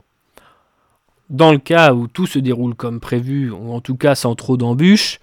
Dans 1.30 1.52
le 1.52 1.58
cas 1.58 1.94
où 1.94 2.06
tout 2.06 2.26
se 2.26 2.38
déroule 2.38 2.74
comme 2.74 3.00
prévu, 3.00 3.50
ou 3.50 3.72
en 3.72 3.80
tout 3.80 3.96
cas 3.96 4.14
sans 4.14 4.34
trop 4.34 4.58
d'embûches, 4.58 5.20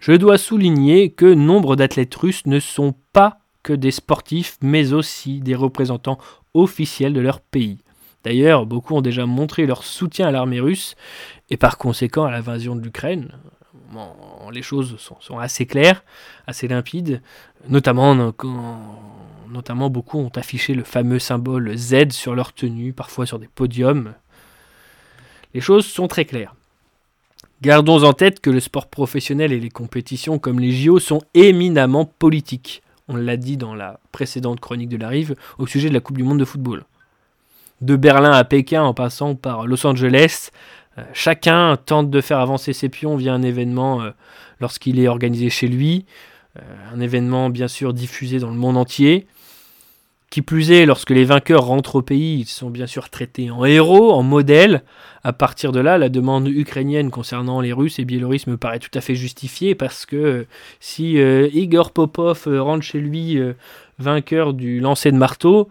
je 0.00 0.10
dois 0.10 0.36
souligner 0.36 1.10
que 1.10 1.32
nombre 1.32 1.76
d'athlètes 1.76 2.16
russes 2.16 2.44
ne 2.46 2.58
sont 2.58 2.96
pas 3.12 3.38
que 3.62 3.72
des 3.72 3.92
sportifs, 3.92 4.58
mais 4.62 4.94
aussi 4.94 5.38
des 5.38 5.54
représentants 5.54 6.18
officiels 6.54 7.12
de 7.12 7.20
leur 7.20 7.40
pays. 7.40 7.78
D'ailleurs, 8.24 8.66
beaucoup 8.66 8.96
ont 8.96 9.00
déjà 9.00 9.26
montré 9.26 9.64
leur 9.64 9.84
soutien 9.84 10.26
à 10.26 10.32
l'armée 10.32 10.58
russe 10.58 10.96
et 11.50 11.56
par 11.56 11.78
conséquent 11.78 12.24
à 12.24 12.32
l'invasion 12.32 12.74
de 12.74 12.80
l'Ukraine. 12.80 13.30
Les 14.52 14.62
choses 14.62 14.96
sont, 14.98 15.38
assez 15.38 15.66
claires, 15.66 16.04
assez 16.46 16.68
limpides, 16.68 17.22
notamment 17.68 18.32
notamment 19.50 19.88
beaucoup 19.88 20.18
ont 20.18 20.32
affiché 20.34 20.74
le 20.74 20.84
fameux 20.84 21.18
symbole 21.18 21.76
Z 21.76 22.10
sur 22.10 22.34
leur 22.34 22.52
tenue, 22.52 22.92
parfois 22.92 23.24
sur 23.24 23.38
des 23.38 23.48
podiums. 23.48 24.14
Les 25.54 25.60
choses 25.60 25.86
sont 25.86 26.08
très 26.08 26.24
claires. 26.24 26.54
Gardons 27.62 28.02
en 28.02 28.12
tête 28.12 28.40
que 28.40 28.50
le 28.50 28.60
sport 28.60 28.88
professionnel 28.88 29.52
et 29.52 29.60
les 29.60 29.70
compétitions 29.70 30.38
comme 30.38 30.60
les 30.60 30.72
JO 30.72 30.98
sont 30.98 31.22
éminemment 31.34 32.04
politiques. 32.04 32.82
On 33.08 33.16
l'a 33.16 33.36
dit 33.36 33.56
dans 33.56 33.74
la 33.74 34.00
précédente 34.12 34.60
chronique 34.60 34.88
de 34.88 34.96
la 34.96 35.08
Rive 35.08 35.36
au 35.58 35.66
sujet 35.66 35.88
de 35.88 35.94
la 35.94 36.00
Coupe 36.00 36.18
du 36.18 36.24
Monde 36.24 36.40
de 36.40 36.44
football. 36.44 36.84
De 37.80 37.96
Berlin 37.96 38.32
à 38.32 38.44
Pékin 38.44 38.82
en 38.82 38.94
passant 38.94 39.34
par 39.34 39.66
Los 39.66 39.86
Angeles, 39.86 40.50
chacun 41.12 41.76
tente 41.76 42.10
de 42.10 42.20
faire 42.20 42.38
avancer 42.38 42.72
ses 42.72 42.88
pions 42.88 43.16
via 43.16 43.32
un 43.32 43.42
événement 43.42 44.02
euh, 44.02 44.10
lorsqu'il 44.60 44.98
est 45.00 45.08
organisé 45.08 45.50
chez 45.50 45.66
lui, 45.66 46.06
euh, 46.58 46.62
un 46.92 47.00
événement 47.00 47.50
bien 47.50 47.68
sûr 47.68 47.94
diffusé 47.94 48.38
dans 48.38 48.50
le 48.50 48.56
monde 48.56 48.76
entier. 48.76 49.26
Qui 50.30 50.42
plus 50.42 50.72
est, 50.72 50.84
lorsque 50.84 51.10
les 51.10 51.24
vainqueurs 51.24 51.64
rentrent 51.64 51.96
au 51.96 52.02
pays, 52.02 52.40
ils 52.40 52.46
sont 52.46 52.68
bien 52.68 52.88
sûr 52.88 53.08
traités 53.08 53.50
en 53.50 53.64
héros, 53.64 54.12
en 54.12 54.24
modèles. 54.24 54.82
À 55.22 55.32
partir 55.32 55.70
de 55.70 55.78
là, 55.78 55.96
la 55.96 56.08
demande 56.08 56.48
ukrainienne 56.48 57.12
concernant 57.12 57.60
les 57.60 57.72
Russes 57.72 58.00
et 58.00 58.04
Biélorusses 58.04 58.48
me 58.48 58.56
paraît 58.56 58.80
tout 58.80 58.90
à 58.94 59.00
fait 59.00 59.14
justifiée 59.14 59.76
parce 59.76 60.06
que 60.06 60.46
si 60.80 61.12
Igor 61.12 61.92
Popov 61.92 62.48
rentre 62.48 62.82
chez 62.82 62.98
lui 62.98 63.38
vainqueur 64.00 64.54
du 64.54 64.80
lancer 64.80 65.12
de 65.12 65.16
marteau, 65.16 65.68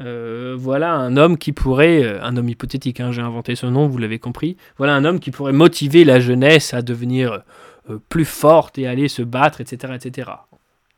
euh, 0.00 0.56
voilà 0.58 0.94
un 0.94 1.16
homme 1.16 1.36
qui 1.36 1.52
pourrait, 1.52 2.02
euh, 2.02 2.22
un 2.22 2.36
homme 2.36 2.48
hypothétique, 2.48 3.00
hein, 3.00 3.12
j'ai 3.12 3.20
inventé 3.20 3.54
ce 3.54 3.66
nom, 3.66 3.86
vous 3.86 3.98
l'avez 3.98 4.18
compris, 4.18 4.56
voilà 4.78 4.94
un 4.94 5.04
homme 5.04 5.20
qui 5.20 5.30
pourrait 5.30 5.52
motiver 5.52 6.04
la 6.04 6.18
jeunesse 6.18 6.72
à 6.72 6.80
devenir 6.80 7.42
euh, 7.90 7.98
plus 8.08 8.24
forte 8.24 8.78
et 8.78 8.86
aller 8.86 9.08
se 9.08 9.22
battre, 9.22 9.60
etc. 9.60 9.94
etc. 9.94 10.30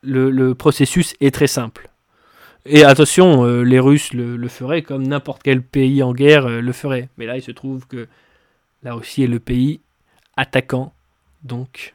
Le, 0.01 0.53
processus 0.53 1.15
est 1.19 1.33
très 1.33 1.47
simple. 1.47 1.89
Et 2.67 2.83
attention, 2.83 3.45
les 3.63 3.79
Russes 3.79 4.13
le, 4.13 4.47
feraient 4.47 4.81
comme 4.81 5.05
n'importe 5.05 5.41
quel 5.43 5.61
pays 5.61 6.01
en 6.03 6.13
guerre 6.13 6.47
le 6.47 6.71
ferait. 6.71 7.09
Mais 7.17 7.25
là, 7.25 7.37
il 7.37 7.41
se 7.41 7.51
trouve 7.51 7.87
que 7.87 8.07
la 8.83 8.93
Russie 8.93 9.23
est 9.23 9.27
le 9.27 9.39
pays 9.39 9.81
attaquant, 10.37 10.93
donc 11.43 11.93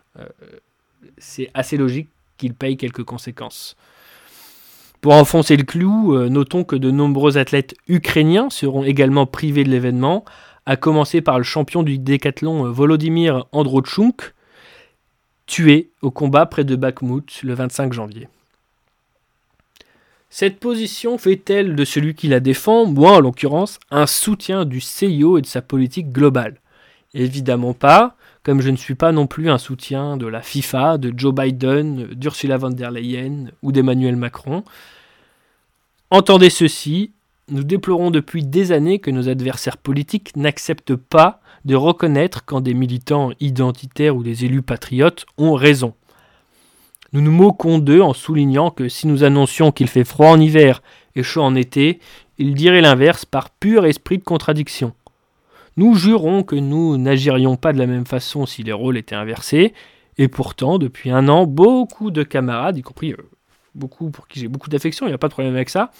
c'est 1.18 1.50
assez 1.54 1.76
logique 1.76 2.08
qu'il 2.36 2.54
paye 2.54 2.76
quelques 2.76 3.04
conséquences. 3.04 3.76
Pour 5.00 5.14
enfoncer 5.14 5.56
le 5.56 5.62
clou, 5.62 6.14
euh, 6.14 6.28
notons 6.28 6.62
que 6.62 6.76
de 6.76 6.90
nombreux 6.90 7.38
athlètes 7.38 7.74
ukrainiens 7.88 8.50
seront 8.50 8.84
également 8.84 9.24
privés 9.24 9.64
de 9.64 9.70
l'événement, 9.70 10.24
à 10.66 10.76
commencer 10.76 11.22
par 11.22 11.38
le 11.38 11.44
champion 11.44 11.82
du 11.82 11.98
décathlon 11.98 12.66
euh, 12.66 12.70
Volodymyr 12.70 13.46
Androchuk, 13.52 14.34
tué 15.46 15.90
au 16.02 16.10
combat 16.10 16.44
près 16.44 16.64
de 16.64 16.76
Bakhmut 16.76 17.42
le 17.42 17.54
25 17.54 17.94
janvier. 17.94 18.28
Cette 20.28 20.60
position 20.60 21.16
fait-elle 21.16 21.74
de 21.74 21.84
celui 21.84 22.14
qui 22.14 22.28
la 22.28 22.38
défend, 22.38 22.84
moi 22.84 23.16
en 23.16 23.20
l'occurrence, 23.20 23.80
un 23.90 24.06
soutien 24.06 24.64
du 24.66 24.80
CIO 24.80 25.38
et 25.38 25.42
de 25.42 25.46
sa 25.46 25.62
politique 25.62 26.12
globale. 26.12 26.60
Évidemment 27.14 27.72
pas, 27.72 28.16
comme 28.42 28.60
je 28.60 28.70
ne 28.70 28.76
suis 28.76 28.94
pas 28.94 29.12
non 29.12 29.26
plus 29.26 29.50
un 29.50 29.58
soutien 29.58 30.16
de 30.16 30.26
la 30.26 30.40
FIFA, 30.40 30.98
de 30.98 31.12
Joe 31.16 31.34
Biden, 31.34 32.06
d'Ursula 32.14 32.56
von 32.56 32.70
der 32.70 32.90
Leyen 32.90 33.50
ou 33.62 33.72
d'Emmanuel 33.72 34.16
Macron. 34.16 34.64
Entendez 36.10 36.50
ceci, 36.50 37.12
nous 37.50 37.64
déplorons 37.64 38.10
depuis 38.10 38.44
des 38.44 38.72
années 38.72 38.98
que 38.98 39.10
nos 39.10 39.28
adversaires 39.28 39.76
politiques 39.76 40.36
n'acceptent 40.36 40.96
pas 40.96 41.40
de 41.64 41.74
reconnaître 41.74 42.44
quand 42.44 42.60
des 42.60 42.74
militants 42.74 43.30
identitaires 43.40 44.16
ou 44.16 44.22
des 44.22 44.44
élus 44.44 44.62
patriotes 44.62 45.26
ont 45.36 45.54
raison. 45.54 45.94
Nous 47.12 47.20
nous 47.20 47.32
moquons 47.32 47.78
d'eux 47.78 48.00
en 48.00 48.14
soulignant 48.14 48.70
que 48.70 48.88
si 48.88 49.06
nous 49.06 49.24
annoncions 49.24 49.72
qu'il 49.72 49.88
fait 49.88 50.04
froid 50.04 50.28
en 50.28 50.40
hiver 50.40 50.82
et 51.16 51.22
chaud 51.22 51.42
en 51.42 51.56
été, 51.56 51.98
ils 52.38 52.54
diraient 52.54 52.80
l'inverse 52.80 53.24
par 53.24 53.50
pur 53.50 53.84
esprit 53.84 54.18
de 54.18 54.24
contradiction. 54.24 54.94
Nous 55.80 55.94
jurons 55.94 56.42
que 56.42 56.56
nous 56.56 56.98
n'agirions 56.98 57.56
pas 57.56 57.72
de 57.72 57.78
la 57.78 57.86
même 57.86 58.04
façon 58.04 58.44
si 58.44 58.62
les 58.62 58.70
rôles 58.70 58.98
étaient 58.98 59.14
inversés, 59.14 59.72
et 60.18 60.28
pourtant, 60.28 60.76
depuis 60.76 61.10
un 61.10 61.26
an, 61.26 61.46
beaucoup 61.46 62.10
de 62.10 62.22
camarades, 62.22 62.76
y 62.76 62.82
compris 62.82 63.12
euh, 63.12 63.30
beaucoup 63.74 64.10
pour 64.10 64.28
qui 64.28 64.40
j'ai 64.40 64.48
beaucoup 64.48 64.68
d'affection, 64.68 65.06
il 65.06 65.08
n'y 65.08 65.14
a 65.14 65.18
pas 65.18 65.28
de 65.28 65.32
problème 65.32 65.54
avec 65.54 65.70
ça, 65.70 65.90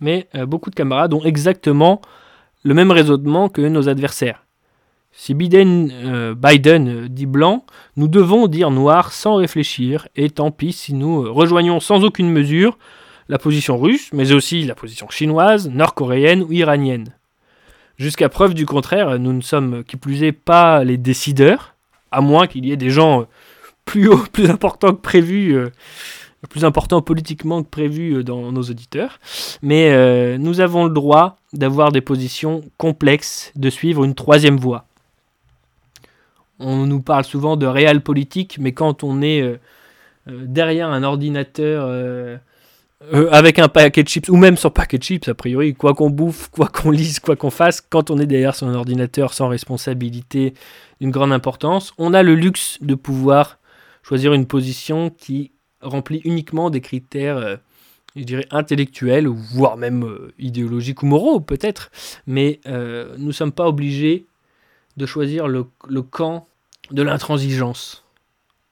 mais 0.00 0.26
euh, 0.34 0.46
beaucoup 0.46 0.68
de 0.68 0.74
camarades 0.74 1.14
ont 1.14 1.22
exactement 1.22 2.00
le 2.64 2.74
même 2.74 2.90
raisonnement 2.90 3.48
que 3.48 3.60
nos 3.60 3.88
adversaires. 3.88 4.44
Si 5.12 5.34
Biden, 5.34 5.92
euh, 5.92 6.34
Biden 6.34 7.06
dit 7.06 7.26
blanc, 7.26 7.64
nous 7.94 8.08
devons 8.08 8.48
dire 8.48 8.72
noir 8.72 9.12
sans 9.12 9.36
réfléchir, 9.36 10.08
et 10.16 10.28
tant 10.30 10.50
pis 10.50 10.72
si 10.72 10.92
nous 10.92 11.32
rejoignons 11.32 11.78
sans 11.78 12.02
aucune 12.02 12.32
mesure 12.32 12.78
la 13.28 13.38
position 13.38 13.78
russe, 13.78 14.10
mais 14.12 14.32
aussi 14.32 14.64
la 14.64 14.74
position 14.74 15.08
chinoise, 15.08 15.70
nord-coréenne 15.70 16.42
ou 16.42 16.52
iranienne. 16.52 17.14
Jusqu'à 18.00 18.30
preuve 18.30 18.54
du 18.54 18.64
contraire, 18.64 19.18
nous 19.18 19.34
ne 19.34 19.42
sommes 19.42 19.84
qui 19.84 19.98
plus 19.98 20.22
est 20.22 20.32
pas 20.32 20.84
les 20.84 20.96
décideurs, 20.96 21.74
à 22.10 22.22
moins 22.22 22.46
qu'il 22.46 22.64
y 22.64 22.72
ait 22.72 22.78
des 22.78 22.88
gens 22.88 23.20
euh, 23.20 23.24
plus 23.84 24.08
hauts, 24.08 24.24
plus 24.32 24.48
importants 24.48 24.94
que 24.94 25.02
prévu, 25.02 25.52
euh, 25.52 25.68
plus 26.48 26.64
importants 26.64 27.02
politiquement 27.02 27.62
que 27.62 27.68
prévu 27.68 28.14
euh, 28.14 28.24
dans 28.24 28.52
nos 28.52 28.62
auditeurs. 28.62 29.18
Mais 29.60 30.38
nous 30.38 30.60
avons 30.60 30.84
le 30.84 30.90
droit 30.90 31.36
d'avoir 31.52 31.92
des 31.92 32.00
positions 32.00 32.62
complexes, 32.78 33.52
de 33.54 33.68
suivre 33.68 34.02
une 34.02 34.14
troisième 34.14 34.56
voie. 34.56 34.86
On 36.58 36.86
nous 36.86 37.02
parle 37.02 37.24
souvent 37.24 37.58
de 37.58 37.66
réel 37.66 38.00
politique, 38.00 38.56
mais 38.58 38.72
quand 38.72 39.04
on 39.04 39.20
est 39.20 39.60
derrière 40.26 40.88
un 40.88 41.02
ordinateur 41.02 42.40
euh, 43.02 43.30
avec 43.30 43.58
un 43.58 43.68
paquet 43.68 44.02
de 44.02 44.08
chips, 44.08 44.28
ou 44.28 44.36
même 44.36 44.58
sans 44.58 44.68
paquet 44.68 44.98
de 44.98 45.02
chips, 45.02 45.26
a 45.28 45.34
priori, 45.34 45.74
quoi 45.74 45.94
qu'on 45.94 46.10
bouffe, 46.10 46.50
quoi 46.50 46.68
qu'on 46.68 46.90
lise, 46.90 47.18
quoi 47.18 47.34
qu'on 47.34 47.50
fasse, 47.50 47.80
quand 47.80 48.10
on 48.10 48.18
est 48.18 48.26
derrière 48.26 48.54
son 48.54 48.74
ordinateur 48.74 49.32
sans 49.32 49.48
responsabilité 49.48 50.52
d'une 51.00 51.10
grande 51.10 51.32
importance, 51.32 51.94
on 51.96 52.12
a 52.12 52.22
le 52.22 52.34
luxe 52.34 52.76
de 52.82 52.94
pouvoir 52.94 53.58
choisir 54.02 54.34
une 54.34 54.46
position 54.46 55.08
qui 55.08 55.52
remplit 55.80 56.20
uniquement 56.24 56.68
des 56.68 56.82
critères, 56.82 57.38
euh, 57.38 57.56
je 58.16 58.24
dirais, 58.24 58.46
intellectuels, 58.50 59.26
voire 59.28 59.78
même 59.78 60.04
euh, 60.04 60.34
idéologiques 60.38 61.02
ou 61.02 61.06
moraux, 61.06 61.40
peut-être, 61.40 61.90
mais 62.26 62.60
nous 62.66 63.26
ne 63.26 63.32
sommes 63.32 63.52
pas 63.52 63.66
obligés 63.66 64.26
de 64.98 65.06
choisir 65.06 65.48
le, 65.48 65.64
camp 66.02 66.46
de 66.90 67.02
l'intransigeance. 67.02 68.04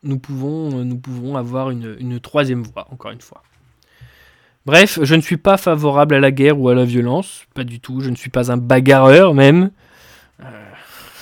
Nous 0.02 0.18
pouvons, 0.18 0.84
nous 0.84 0.98
pouvons 0.98 1.36
avoir 1.36 1.70
une 1.70 2.20
troisième 2.20 2.62
voie, 2.62 2.86
encore 2.90 3.12
une 3.12 3.22
fois. 3.22 3.42
Bref, 4.68 4.98
je 5.02 5.14
ne 5.14 5.22
suis 5.22 5.38
pas 5.38 5.56
favorable 5.56 6.14
à 6.14 6.20
la 6.20 6.30
guerre 6.30 6.60
ou 6.60 6.68
à 6.68 6.74
la 6.74 6.84
violence, 6.84 7.46
pas 7.54 7.64
du 7.64 7.80
tout. 7.80 8.02
Je 8.02 8.10
ne 8.10 8.16
suis 8.16 8.28
pas 8.28 8.52
un 8.52 8.58
bagarreur 8.58 9.32
même. 9.32 9.70
Euh, 10.44 10.44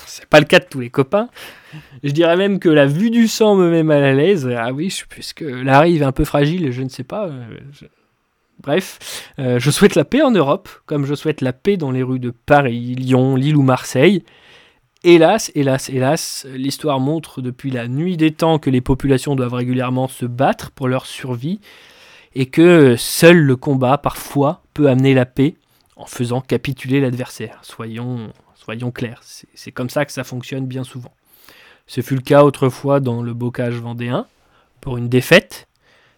c'est 0.04 0.26
pas 0.26 0.40
le 0.40 0.46
cas 0.46 0.58
de 0.58 0.64
tous 0.64 0.80
les 0.80 0.90
copains. 0.90 1.28
Je 2.02 2.10
dirais 2.10 2.36
même 2.36 2.58
que 2.58 2.68
la 2.68 2.86
vue 2.86 3.08
du 3.08 3.28
sang 3.28 3.54
me 3.54 3.70
met 3.70 3.84
mal 3.84 4.02
à 4.02 4.14
l'aise. 4.14 4.50
Ah 4.52 4.72
oui, 4.72 4.92
puisque 5.08 5.42
la 5.42 5.78
rive 5.78 6.02
est 6.02 6.04
un 6.04 6.10
peu 6.10 6.24
fragile, 6.24 6.72
je 6.72 6.82
ne 6.82 6.88
sais 6.88 7.04
pas. 7.04 7.28
Euh, 7.28 7.44
Bref, 8.64 9.28
euh, 9.38 9.60
je 9.60 9.70
souhaite 9.70 9.94
la 9.94 10.04
paix 10.04 10.22
en 10.22 10.32
Europe, 10.32 10.68
comme 10.84 11.06
je 11.06 11.14
souhaite 11.14 11.40
la 11.40 11.52
paix 11.52 11.76
dans 11.76 11.92
les 11.92 12.02
rues 12.02 12.18
de 12.18 12.30
Paris, 12.30 12.96
Lyon, 12.96 13.36
Lille 13.36 13.56
ou 13.56 13.62
Marseille. 13.62 14.24
Hélas, 15.04 15.52
hélas, 15.54 15.88
hélas, 15.88 16.48
l'histoire 16.52 16.98
montre 16.98 17.42
depuis 17.42 17.70
la 17.70 17.86
nuit 17.86 18.16
des 18.16 18.32
temps 18.32 18.58
que 18.58 18.70
les 18.70 18.80
populations 18.80 19.36
doivent 19.36 19.54
régulièrement 19.54 20.08
se 20.08 20.26
battre 20.26 20.72
pour 20.72 20.88
leur 20.88 21.06
survie 21.06 21.60
et 22.38 22.44
que 22.44 22.96
seul 22.96 23.38
le 23.38 23.56
combat, 23.56 23.96
parfois, 23.96 24.62
peut 24.74 24.90
amener 24.90 25.14
la 25.14 25.24
paix 25.24 25.54
en 25.96 26.04
faisant 26.04 26.42
capituler 26.42 27.00
l'adversaire. 27.00 27.58
Soyons, 27.62 28.30
soyons 28.54 28.90
clairs, 28.90 29.22
c'est 29.22 29.72
comme 29.72 29.88
ça 29.88 30.04
que 30.04 30.12
ça 30.12 30.22
fonctionne 30.22 30.66
bien 30.66 30.84
souvent. 30.84 31.14
Ce 31.86 32.02
fut 32.02 32.14
le 32.14 32.20
cas 32.20 32.44
autrefois 32.44 33.00
dans 33.00 33.22
le 33.22 33.32
bocage 33.32 33.76
vendéen, 33.76 34.26
pour 34.82 34.98
une 34.98 35.08
défaite. 35.08 35.66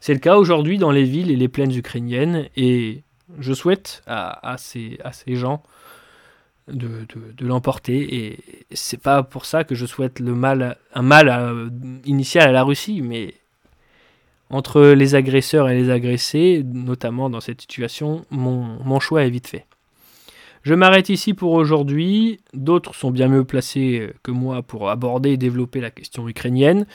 C'est 0.00 0.12
le 0.12 0.18
cas 0.18 0.36
aujourd'hui 0.36 0.76
dans 0.76 0.90
les 0.90 1.04
villes 1.04 1.30
et 1.30 1.36
les 1.36 1.46
plaines 1.46 1.72
ukrainiennes, 1.72 2.48
et 2.56 3.04
je 3.38 3.52
souhaite 3.52 4.02
à, 4.08 4.56
ces, 4.58 4.98
à 5.04 5.12
ces 5.12 5.36
gens 5.36 5.62
de, 6.66 7.06
l'emporter. 7.40 8.16
Et 8.16 8.66
c'est 8.72 9.00
pas 9.00 9.22
pour 9.22 9.44
ça 9.44 9.62
que 9.62 9.76
je 9.76 9.86
souhaite 9.86 10.18
le 10.18 10.34
mal, 10.34 10.78
un 10.94 11.02
mal 11.02 11.70
initial 12.04 12.48
à 12.48 12.52
la 12.52 12.64
Russie, 12.64 13.02
mais 13.02 13.34
entre 14.50 14.80
les 14.82 15.14
agresseurs 15.14 15.68
et 15.68 15.74
les 15.74 15.90
agressés, 15.90 16.64
notamment 16.64 17.28
dans 17.28 17.40
cette 17.40 17.60
situation, 17.60 18.24
mon, 18.30 19.00
choix 19.00 19.24
est 19.24 19.30
vite 19.30 19.46
fait. 19.46 19.66
Je 20.62 20.74
m'arrête 20.74 21.08
ici 21.08 21.34
pour 21.34 21.52
aujourd'hui. 21.52 22.40
D'autres 22.54 22.94
sont 22.94 23.10
bien 23.10 23.28
mieux 23.28 23.44
placés 23.44 24.10
que 24.22 24.30
moi 24.30 24.62
pour 24.62 24.90
aborder 24.90 25.30
et 25.30 25.36
développer 25.36 25.80
la 25.80 25.90
question 25.90 26.28
ukrainienne. 26.28 26.86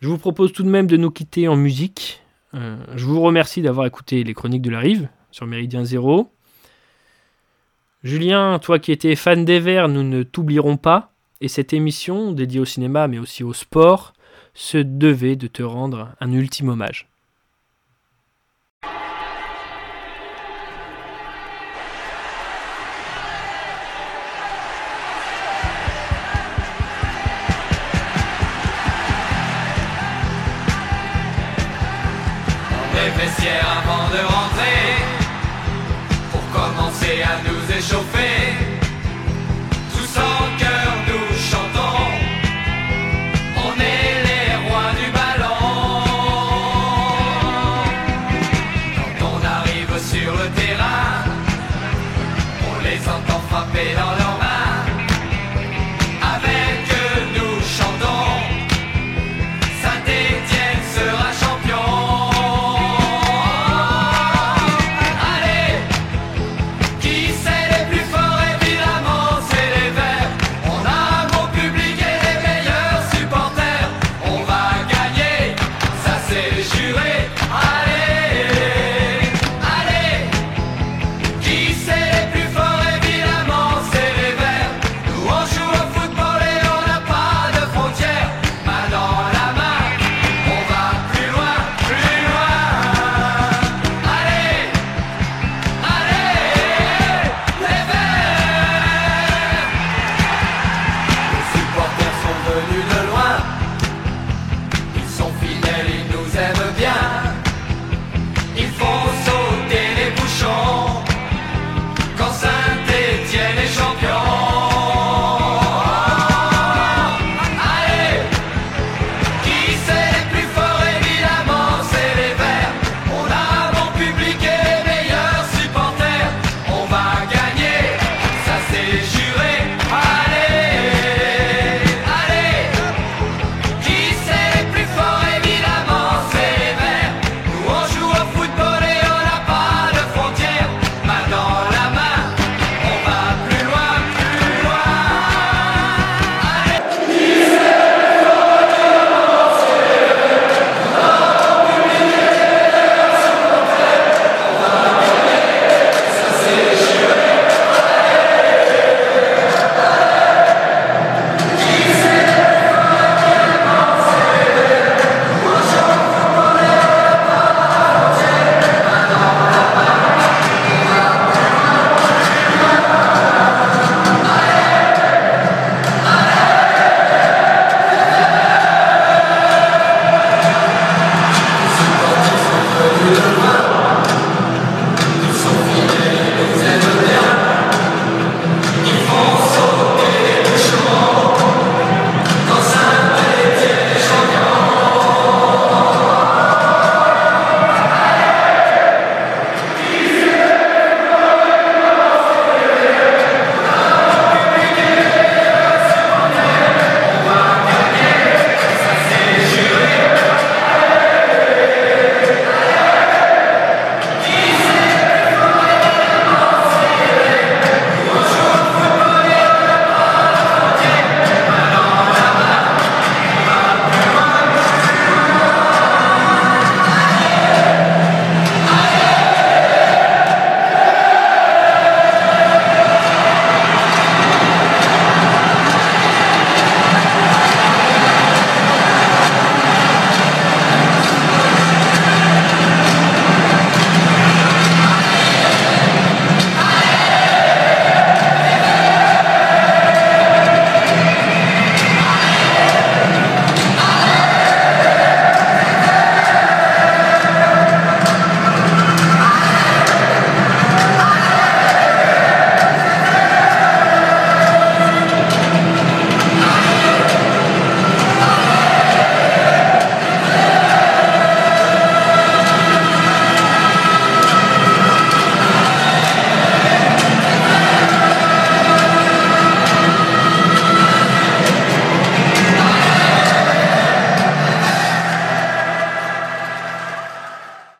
Je 0.00 0.08
vous 0.08 0.18
propose 0.18 0.52
tout 0.52 0.62
de 0.62 0.68
même 0.68 0.86
de 0.86 0.96
nous 0.96 1.10
quitter 1.10 1.48
en 1.48 1.56
musique. 1.56 2.22
Euh, 2.54 2.76
je 2.94 3.04
vous 3.06 3.20
remercie 3.20 3.62
d'avoir 3.62 3.86
écouté 3.86 4.24
les 4.24 4.34
chroniques 4.34 4.62
de 4.62 4.70
la 4.70 4.80
rive 4.80 5.08
sur 5.30 5.46
Méridien 5.46 5.84
Zéro. 5.84 6.30
Julien, 8.02 8.58
toi 8.58 8.78
qui 8.78 8.92
étais 8.92 9.14
fan 9.14 9.44
des 9.44 9.60
Verts, 9.60 9.88
nous 9.88 10.02
ne 10.02 10.22
t'oublierons 10.22 10.76
pas. 10.76 11.12
Et 11.40 11.48
cette 11.48 11.72
émission, 11.72 12.32
dédiée 12.32 12.60
au 12.60 12.64
cinéma 12.64 13.08
mais 13.08 13.18
aussi 13.18 13.42
au 13.42 13.52
sport, 13.52 14.12
se 14.54 14.78
devait 14.78 15.36
de 15.36 15.46
te 15.46 15.62
rendre 15.62 16.14
un 16.20 16.32
ultime 16.32 16.68
hommage. 16.68 17.08
avant 33.60 34.08
de 34.10 34.18
rentrer 34.18 34.96
pour 36.30 36.42
commencer 36.50 37.22
à 37.22 37.42
nous 37.48 37.76
échauffer. 37.76 38.61
Quand 53.84 54.06
on 54.06 54.11